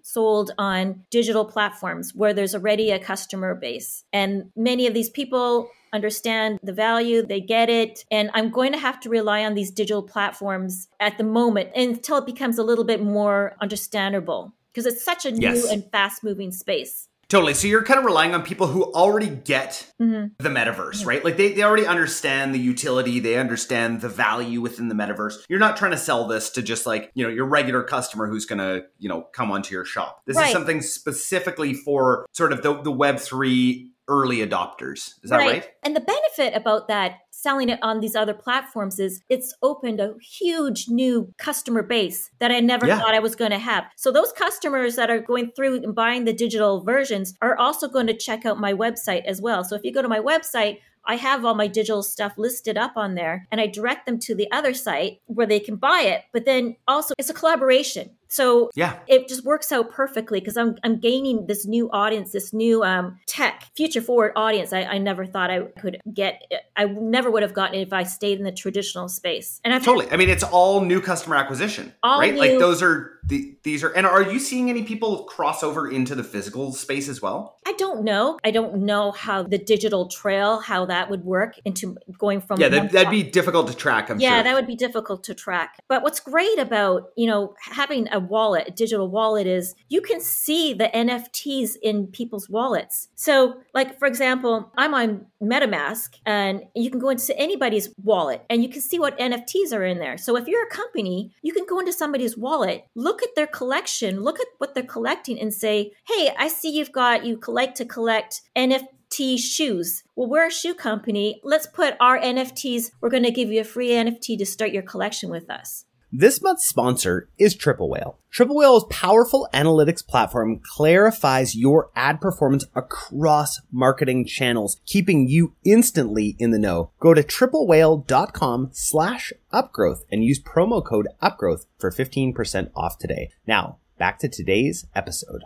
sold 0.02 0.50
on 0.58 1.04
digital 1.10 1.44
platforms 1.44 2.12
where 2.12 2.34
there's 2.34 2.56
already 2.56 2.90
a 2.90 2.98
customer 2.98 3.54
base. 3.54 4.02
And 4.12 4.50
many 4.56 4.88
of 4.88 4.94
these 4.94 5.10
people 5.10 5.70
understand 5.92 6.58
the 6.60 6.72
value, 6.72 7.24
they 7.24 7.40
get 7.40 7.70
it. 7.70 8.04
And 8.10 8.30
I'm 8.34 8.50
going 8.50 8.72
to 8.72 8.78
have 8.78 8.98
to 9.00 9.08
rely 9.08 9.44
on 9.44 9.54
these 9.54 9.70
digital 9.70 10.02
platforms 10.02 10.88
at 10.98 11.18
the 11.18 11.24
moment 11.24 11.70
until 11.76 12.16
it 12.16 12.26
becomes 12.26 12.58
a 12.58 12.64
little 12.64 12.84
bit 12.84 13.00
more 13.00 13.54
understandable 13.60 14.52
because 14.72 14.86
it's 14.86 15.04
such 15.04 15.24
a 15.24 15.30
new 15.30 15.54
Yes. 15.54 15.70
and 15.70 15.88
fast 15.92 16.24
moving 16.24 16.50
space. 16.50 17.08
Totally. 17.28 17.54
So 17.54 17.66
you're 17.66 17.82
kind 17.82 17.98
of 17.98 18.04
relying 18.04 18.34
on 18.34 18.42
people 18.42 18.68
who 18.68 18.84
already 18.92 19.28
get 19.28 19.90
Mhm. 20.00 20.32
the 20.38 20.48
metaverse, 20.48 21.04
right? 21.04 21.24
Like 21.24 21.36
they, 21.36 21.52
they 21.52 21.62
already 21.62 21.86
understand 21.86 22.54
the 22.54 22.58
utility, 22.58 23.18
they 23.18 23.36
understand 23.36 24.00
the 24.00 24.08
value 24.08 24.60
within 24.60 24.88
the 24.88 24.94
metaverse. 24.94 25.44
You're 25.48 25.58
not 25.58 25.76
trying 25.76 25.90
to 25.90 25.96
sell 25.96 26.26
this 26.28 26.50
to 26.50 26.62
just 26.62 26.86
like, 26.86 27.10
you 27.14 27.24
know, 27.24 27.30
your 27.30 27.46
regular 27.46 27.82
customer 27.82 28.28
who's 28.28 28.46
gonna, 28.46 28.82
you 28.98 29.08
know, 29.08 29.22
come 29.32 29.50
onto 29.50 29.74
your 29.74 29.84
shop. 29.84 30.22
This 30.26 30.36
is 30.38 30.52
something 30.52 30.82
specifically 30.82 31.74
for 31.74 32.26
sort 32.32 32.52
of 32.52 32.62
the, 32.62 32.80
the 32.82 32.92
web 32.92 33.18
three 33.18 33.92
early 34.08 34.36
adopters. 34.36 35.14
Is 35.24 35.30
that 35.30 35.38
right? 35.38 35.68
And 35.82 35.96
the 35.96 36.00
benefit 36.00 36.54
about 36.56 36.86
that 36.88 37.18
selling 37.46 37.68
it 37.68 37.78
on 37.80 38.00
these 38.00 38.16
other 38.16 38.34
platforms 38.34 38.98
is 38.98 39.22
it's 39.28 39.54
opened 39.62 40.00
a 40.00 40.14
huge 40.20 40.88
new 40.88 41.32
customer 41.38 41.82
base 41.82 42.28
that 42.40 42.50
I 42.50 42.58
never 42.58 42.88
Yeah. 42.88 42.98
thought 42.98 43.14
I 43.14 43.20
was 43.20 43.36
going 43.36 43.52
to 43.52 43.58
have. 43.72 43.84
So 43.94 44.10
those 44.10 44.32
customers 44.32 44.96
that 44.96 45.10
are 45.10 45.20
going 45.20 45.52
through 45.54 45.76
and 45.84 45.94
buying 45.94 46.24
the 46.24 46.32
digital 46.32 46.82
versions 46.82 47.34
are 47.40 47.56
also 47.56 47.86
going 47.86 48.08
to 48.08 48.16
check 48.16 48.44
out 48.44 48.58
my 48.58 48.72
website 48.72 49.24
as 49.26 49.40
well. 49.40 49.62
So 49.62 49.76
if 49.76 49.84
you 49.84 49.92
go 49.92 50.02
to 50.02 50.08
my 50.08 50.18
website, 50.18 50.78
I 51.06 51.16
have 51.16 51.44
all 51.44 51.54
my 51.54 51.66
digital 51.66 52.02
stuff 52.02 52.34
listed 52.36 52.76
up 52.76 52.96
on 52.96 53.14
there 53.14 53.46
and 53.50 53.60
I 53.60 53.66
direct 53.66 54.06
them 54.06 54.18
to 54.20 54.34
the 54.34 54.50
other 54.52 54.74
site 54.74 55.20
where 55.26 55.46
they 55.46 55.60
can 55.60 55.76
buy 55.76 56.02
it. 56.06 56.24
But 56.32 56.44
then 56.44 56.76
also 56.88 57.14
it's 57.18 57.30
a 57.30 57.34
collaboration. 57.34 58.10
So 58.28 58.70
Yeah. 58.74 58.98
it 59.06 59.28
just 59.28 59.44
works 59.44 59.70
out 59.70 59.92
perfectly 59.92 60.40
because 60.40 60.56
I'm 60.56 60.76
I'm 60.82 60.98
gaining 60.98 61.46
this 61.46 61.64
new 61.64 61.88
audience, 61.92 62.32
this 62.32 62.52
new 62.52 62.82
um, 62.82 63.18
tech, 63.26 63.68
future 63.76 64.00
forward 64.00 64.32
audience. 64.34 64.72
I, 64.72 64.82
I 64.82 64.98
never 64.98 65.24
thought 65.26 65.50
I 65.50 65.60
could 65.80 66.00
get. 66.12 66.42
I 66.76 66.86
never 66.86 67.30
would 67.30 67.42
have 67.42 67.54
gotten 67.54 67.76
it 67.76 67.82
if 67.82 67.92
I 67.92 68.02
stayed 68.02 68.38
in 68.38 68.44
the 68.44 68.52
traditional 68.52 69.08
space. 69.08 69.60
And 69.64 69.72
I've 69.72 69.84
Totally. 69.84 70.10
I 70.10 70.16
mean, 70.16 70.28
it's 70.28 70.42
all 70.42 70.80
new 70.80 71.00
customer 71.00 71.36
acquisition, 71.36 71.92
All 72.02 72.18
right? 72.18 72.34
Like 72.34 72.58
those 72.58 72.82
are 72.82 73.12
the 73.24 73.56
these 73.62 73.84
are. 73.84 73.90
And 73.90 74.06
are 74.06 74.22
you 74.22 74.40
seeing 74.40 74.70
any 74.70 74.82
people 74.82 75.24
cross 75.24 75.62
over 75.62 75.88
into 75.90 76.14
the 76.16 76.24
physical 76.24 76.72
space 76.72 77.08
as 77.08 77.22
well? 77.22 77.58
I 77.64 77.72
don't 77.74 78.02
know. 78.02 78.38
I 78.44 78.50
don't 78.50 78.78
know 78.78 79.12
how 79.12 79.44
the 79.44 79.58
digital 79.58 80.08
trail 80.08 80.58
how 80.58 80.86
that 80.86 80.95
would 81.10 81.24
work 81.24 81.58
into 81.64 81.96
going 82.18 82.40
from 82.40 82.60
Yeah, 82.60 82.68
that, 82.68 82.92
that'd 82.92 83.10
be 83.10 83.22
difficult 83.22 83.68
to 83.68 83.74
track. 83.74 84.10
I'm 84.10 84.20
yeah, 84.20 84.36
sure. 84.36 84.44
that 84.44 84.54
would 84.54 84.66
be 84.66 84.76
difficult 84.76 85.24
to 85.24 85.34
track. 85.34 85.82
But 85.88 86.02
what's 86.02 86.20
great 86.20 86.58
about, 86.58 87.10
you 87.16 87.26
know, 87.26 87.54
having 87.60 88.08
a 88.12 88.18
wallet, 88.18 88.64
a 88.68 88.70
digital 88.70 89.08
wallet 89.08 89.46
is 89.46 89.74
you 89.88 90.00
can 90.00 90.20
see 90.20 90.72
the 90.72 90.88
NFTs 90.88 91.76
in 91.82 92.06
people's 92.08 92.48
wallets. 92.48 93.08
So, 93.14 93.60
like 93.74 93.98
for 93.98 94.06
example, 94.06 94.72
I'm 94.76 94.94
on 94.94 95.26
MetaMask 95.42 96.16
and 96.24 96.62
you 96.74 96.90
can 96.90 97.00
go 97.00 97.10
into 97.10 97.36
anybody's 97.38 97.92
wallet 98.02 98.44
and 98.50 98.62
you 98.62 98.68
can 98.68 98.80
see 98.80 98.98
what 98.98 99.18
NFTs 99.18 99.72
are 99.72 99.84
in 99.84 99.98
there. 99.98 100.18
So, 100.18 100.36
if 100.36 100.46
you're 100.46 100.66
a 100.66 100.70
company, 100.70 101.32
you 101.42 101.52
can 101.52 101.66
go 101.66 101.78
into 101.78 101.92
somebody's 101.92 102.36
wallet, 102.36 102.86
look 102.94 103.22
at 103.22 103.30
their 103.36 103.46
collection, 103.46 104.22
look 104.22 104.40
at 104.40 104.46
what 104.58 104.74
they're 104.74 104.82
collecting 104.82 105.38
and 105.40 105.52
say, 105.52 105.92
"Hey, 106.06 106.32
I 106.38 106.48
see 106.48 106.70
you've 106.70 106.92
got 106.92 107.24
you 107.24 107.36
collect 107.36 107.76
to 107.78 107.84
collect 107.84 108.42
NFT 108.56 108.95
shoes. 109.38 110.02
Well, 110.14 110.28
we're 110.28 110.48
a 110.48 110.52
shoe 110.52 110.74
company. 110.74 111.40
Let's 111.42 111.66
put 111.66 111.94
our 112.00 112.18
NFTs. 112.18 112.90
We're 113.00 113.10
going 113.10 113.22
to 113.22 113.30
give 113.30 113.50
you 113.50 113.60
a 113.60 113.64
free 113.64 113.90
NFT 113.90 114.38
to 114.38 114.46
start 114.46 114.72
your 114.72 114.82
collection 114.82 115.30
with 115.30 115.48
us. 115.50 115.86
This 116.12 116.40
month's 116.40 116.66
sponsor 116.66 117.28
is 117.36 117.56
Triple 117.56 117.90
Whale. 117.90 118.18
Triple 118.30 118.56
Whale's 118.56 118.86
powerful 118.90 119.48
analytics 119.52 120.06
platform 120.06 120.60
clarifies 120.62 121.56
your 121.56 121.90
ad 121.96 122.20
performance 122.20 122.64
across 122.74 123.60
marketing 123.72 124.24
channels, 124.24 124.80
keeping 124.86 125.28
you 125.28 125.54
instantly 125.64 126.36
in 126.38 126.52
the 126.52 126.58
know. 126.58 126.90
Go 127.00 127.12
to 127.12 127.22
triplewhale.com 127.22 128.70
slash 128.72 129.32
upgrowth 129.52 130.04
and 130.10 130.24
use 130.24 130.40
promo 130.40 130.84
code 130.84 131.08
upgrowth 131.20 131.66
for 131.78 131.90
15% 131.90 132.70
off 132.76 132.98
today. 132.98 133.30
Now, 133.46 133.78
back 133.98 134.18
to 134.20 134.28
today's 134.28 134.86
episode. 134.94 135.42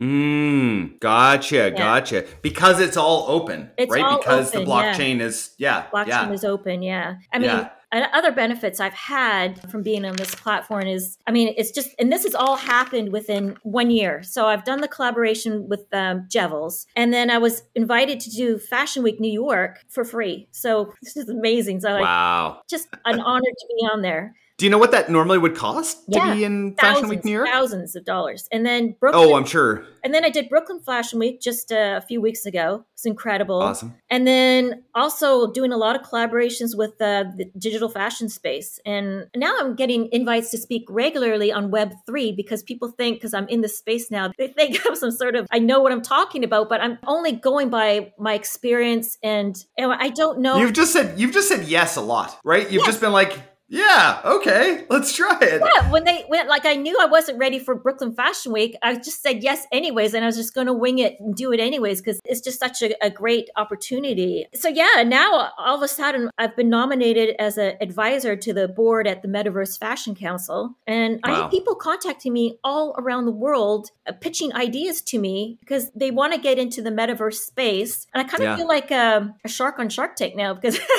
Mm, 0.00 0.98
gotcha, 0.98 1.70
gotcha. 1.76 2.24
Because 2.40 2.80
it's 2.80 2.96
all 2.96 3.26
open, 3.28 3.70
It's 3.76 3.92
right? 3.92 4.02
all 4.02 4.18
because 4.18 4.48
open, 4.48 4.64
the 4.64 4.70
yeah. 4.70 4.94
blockchain 4.94 5.20
is, 5.20 5.50
yeah, 5.58 5.86
Blockchain 5.92 6.06
yeah. 6.08 6.32
is 6.32 6.44
open, 6.44 6.82
yeah. 6.82 7.16
I 7.32 7.38
mean, 7.38 7.50
Yeah. 7.50 7.68
and 7.92 8.06
other 8.14 8.32
benefits 8.32 8.80
I've 8.80 8.94
had 8.94 9.70
from 9.70 9.82
being 9.82 10.06
on 10.06 10.16
this 10.16 10.34
platform 10.34 10.86
is, 10.86 11.18
I 11.26 11.32
mean, 11.32 11.52
it's 11.58 11.70
just, 11.70 11.90
and 11.98 12.10
this 12.10 12.22
has 12.24 12.34
all 12.34 12.56
happened 12.56 13.12
within 13.12 13.58
one 13.62 13.90
year. 13.90 14.22
So 14.22 14.46
I've 14.46 14.64
done 14.64 14.80
the 14.80 14.88
collaboration 14.88 15.68
with 15.68 15.84
um, 15.92 16.26
Jevels, 16.30 16.86
and 16.96 17.12
then 17.12 17.28
I 17.30 17.36
was 17.36 17.62
invited 17.74 18.20
to 18.20 18.30
do 18.30 18.58
Fashion 18.58 19.02
Week 19.02 19.20
New 19.20 19.32
York 19.32 19.84
for 19.88 20.04
free. 20.04 20.48
So 20.50 20.94
this 21.02 21.18
is 21.18 21.28
amazing. 21.28 21.80
So 21.80 21.90
like, 21.90 22.02
wow. 22.02 22.62
just 22.70 22.88
an 23.04 23.20
honor 23.20 23.40
to 23.40 23.66
be 23.68 23.86
on 23.92 24.00
there. 24.00 24.34
Do 24.60 24.66
you 24.66 24.70
know 24.70 24.76
what 24.76 24.90
that 24.90 25.08
normally 25.08 25.38
would 25.38 25.54
cost 25.56 25.96
to 26.12 26.18
Yeah, 26.18 26.34
be 26.34 26.44
in 26.44 26.74
Fashion 26.74 26.94
thousands, 26.96 27.08
Week 27.10 27.24
New 27.24 27.32
York? 27.32 27.48
thousands 27.48 27.96
of 27.96 28.04
dollars. 28.04 28.46
And 28.52 28.66
then 28.66 28.94
Brooklyn, 29.00 29.24
Oh, 29.30 29.34
I'm 29.34 29.46
sure. 29.46 29.86
and 30.04 30.12
then 30.12 30.22
I 30.22 30.28
did 30.28 30.50
Brooklyn 30.50 30.80
Fashion 30.80 31.18
Week 31.18 31.40
just 31.40 31.70
a 31.70 32.04
few 32.06 32.20
weeks 32.20 32.44
ago. 32.44 32.84
It's 32.92 33.06
incredible. 33.06 33.62
Awesome. 33.62 33.94
And 34.10 34.26
then 34.26 34.82
also 34.94 35.50
doing 35.50 35.72
a 35.72 35.78
lot 35.78 35.96
of 35.96 36.02
collaborations 36.02 36.76
with 36.76 36.90
uh, 37.00 37.24
the 37.38 37.46
digital 37.58 37.88
fashion 37.88 38.28
space. 38.28 38.78
And 38.84 39.28
now 39.34 39.56
I'm 39.58 39.74
getting 39.76 40.10
invites 40.12 40.50
to 40.50 40.58
speak 40.58 40.84
regularly 40.90 41.50
on 41.50 41.70
Web3 41.70 42.36
because 42.36 42.62
people 42.62 42.88
think, 42.88 43.16
because 43.16 43.32
I'm 43.32 43.48
in 43.48 43.62
the 43.62 43.68
space 43.68 44.10
now, 44.10 44.30
they 44.36 44.48
think 44.48 44.78
I'm 44.86 44.94
some 44.94 45.10
sort 45.10 45.36
of, 45.36 45.46
I 45.50 45.58
know 45.58 45.80
what 45.80 45.90
I'm 45.90 46.02
talking 46.02 46.44
about, 46.44 46.68
but 46.68 46.82
I'm 46.82 46.98
only 47.06 47.32
going 47.32 47.70
by 47.70 48.12
my 48.18 48.34
experience. 48.34 49.16
And, 49.22 49.56
and 49.78 49.90
I 49.90 50.10
don't 50.10 50.40
know. 50.40 50.58
You've 50.58 50.74
just 50.74 50.92
said 50.92 51.18
you've 51.18 51.32
just 51.32 51.48
said 51.48 51.64
yes 51.66 51.96
a 51.96 52.02
lot, 52.02 52.38
right? 52.44 52.70
You've 52.70 52.84
just 52.84 53.00
been 53.00 53.12
like, 53.12 53.38
yeah, 53.72 54.20
okay, 54.24 54.84
let's 54.90 55.14
try 55.14 55.38
it. 55.40 55.62
yeah, 55.76 55.90
when 55.92 56.02
they 56.02 56.24
went, 56.28 56.48
like 56.48 56.66
I 56.66 56.74
knew 56.74 56.98
I 57.00 57.06
wasn't 57.06 57.38
ready 57.38 57.60
for 57.60 57.76
Brooklyn 57.76 58.12
Fashion 58.12 58.52
Week, 58.52 58.74
I 58.82 58.96
just 58.96 59.22
said 59.22 59.44
yes 59.44 59.64
anyways, 59.70 60.12
and 60.12 60.24
I 60.24 60.26
was 60.26 60.36
just 60.36 60.54
going 60.54 60.66
to 60.66 60.72
wing 60.72 60.98
it 60.98 61.16
and 61.20 61.34
do 61.36 61.52
it 61.52 61.60
anyways 61.60 62.00
because 62.00 62.18
it's 62.24 62.40
just 62.40 62.58
such 62.58 62.82
a, 62.82 62.92
a 63.04 63.10
great 63.10 63.48
opportunity. 63.56 64.46
So 64.54 64.68
yeah, 64.68 65.04
now 65.06 65.50
all 65.56 65.76
of 65.76 65.82
a 65.82 65.88
sudden 65.88 66.30
I've 66.36 66.56
been 66.56 66.68
nominated 66.68 67.36
as 67.38 67.56
an 67.58 67.76
advisor 67.80 68.34
to 68.34 68.52
the 68.52 68.66
board 68.66 69.06
at 69.06 69.22
the 69.22 69.28
Metaverse 69.28 69.78
Fashion 69.78 70.16
Council, 70.16 70.76
and 70.88 71.20
I 71.22 71.32
have 71.32 71.50
people 71.50 71.76
contacting 71.76 72.32
me 72.32 72.58
all 72.64 72.94
around 72.98 73.26
the 73.26 73.30
world, 73.32 73.90
uh, 74.06 74.12
pitching 74.12 74.52
ideas 74.52 75.00
to 75.02 75.18
me 75.20 75.58
because 75.60 75.92
they 75.94 76.10
want 76.10 76.34
to 76.34 76.40
get 76.40 76.58
into 76.58 76.82
the 76.82 76.90
metaverse 76.90 77.34
space, 77.34 78.06
and 78.12 78.20
I 78.20 78.28
kind 78.28 78.42
of 78.42 78.48
Yeah. 78.50 78.56
feel 78.56 78.66
like 78.68 78.90
um, 78.90 79.34
a 79.44 79.48
shark 79.48 79.78
on 79.78 79.88
Shark 79.88 80.16
Tank 80.16 80.34
now 80.34 80.54
because. 80.54 80.76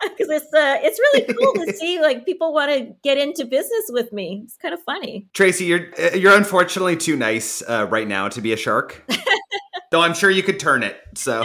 Because 0.16 0.28
it's 0.30 0.52
uh, 0.54 0.78
it's 0.80 0.98
really 0.98 1.34
cool 1.34 1.66
to 1.66 1.72
see 1.76 2.00
like 2.00 2.24
people 2.24 2.52
want 2.52 2.72
to 2.72 2.94
get 3.02 3.18
into 3.18 3.44
business 3.44 3.84
with 3.90 4.12
me. 4.12 4.42
It's 4.44 4.56
kind 4.56 4.74
of 4.74 4.82
funny. 4.82 5.26
Tracy, 5.32 5.64
you're 5.64 5.88
uh, 5.98 6.16
you're 6.16 6.36
unfortunately 6.36 6.96
too 6.96 7.16
nice 7.16 7.62
uh, 7.68 7.86
right 7.90 8.06
now 8.06 8.28
to 8.28 8.40
be 8.40 8.52
a 8.52 8.56
shark. 8.56 9.04
Though 9.90 10.02
I'm 10.02 10.14
sure 10.14 10.30
you 10.30 10.42
could 10.42 10.60
turn 10.60 10.82
it. 10.82 10.96
So, 11.14 11.42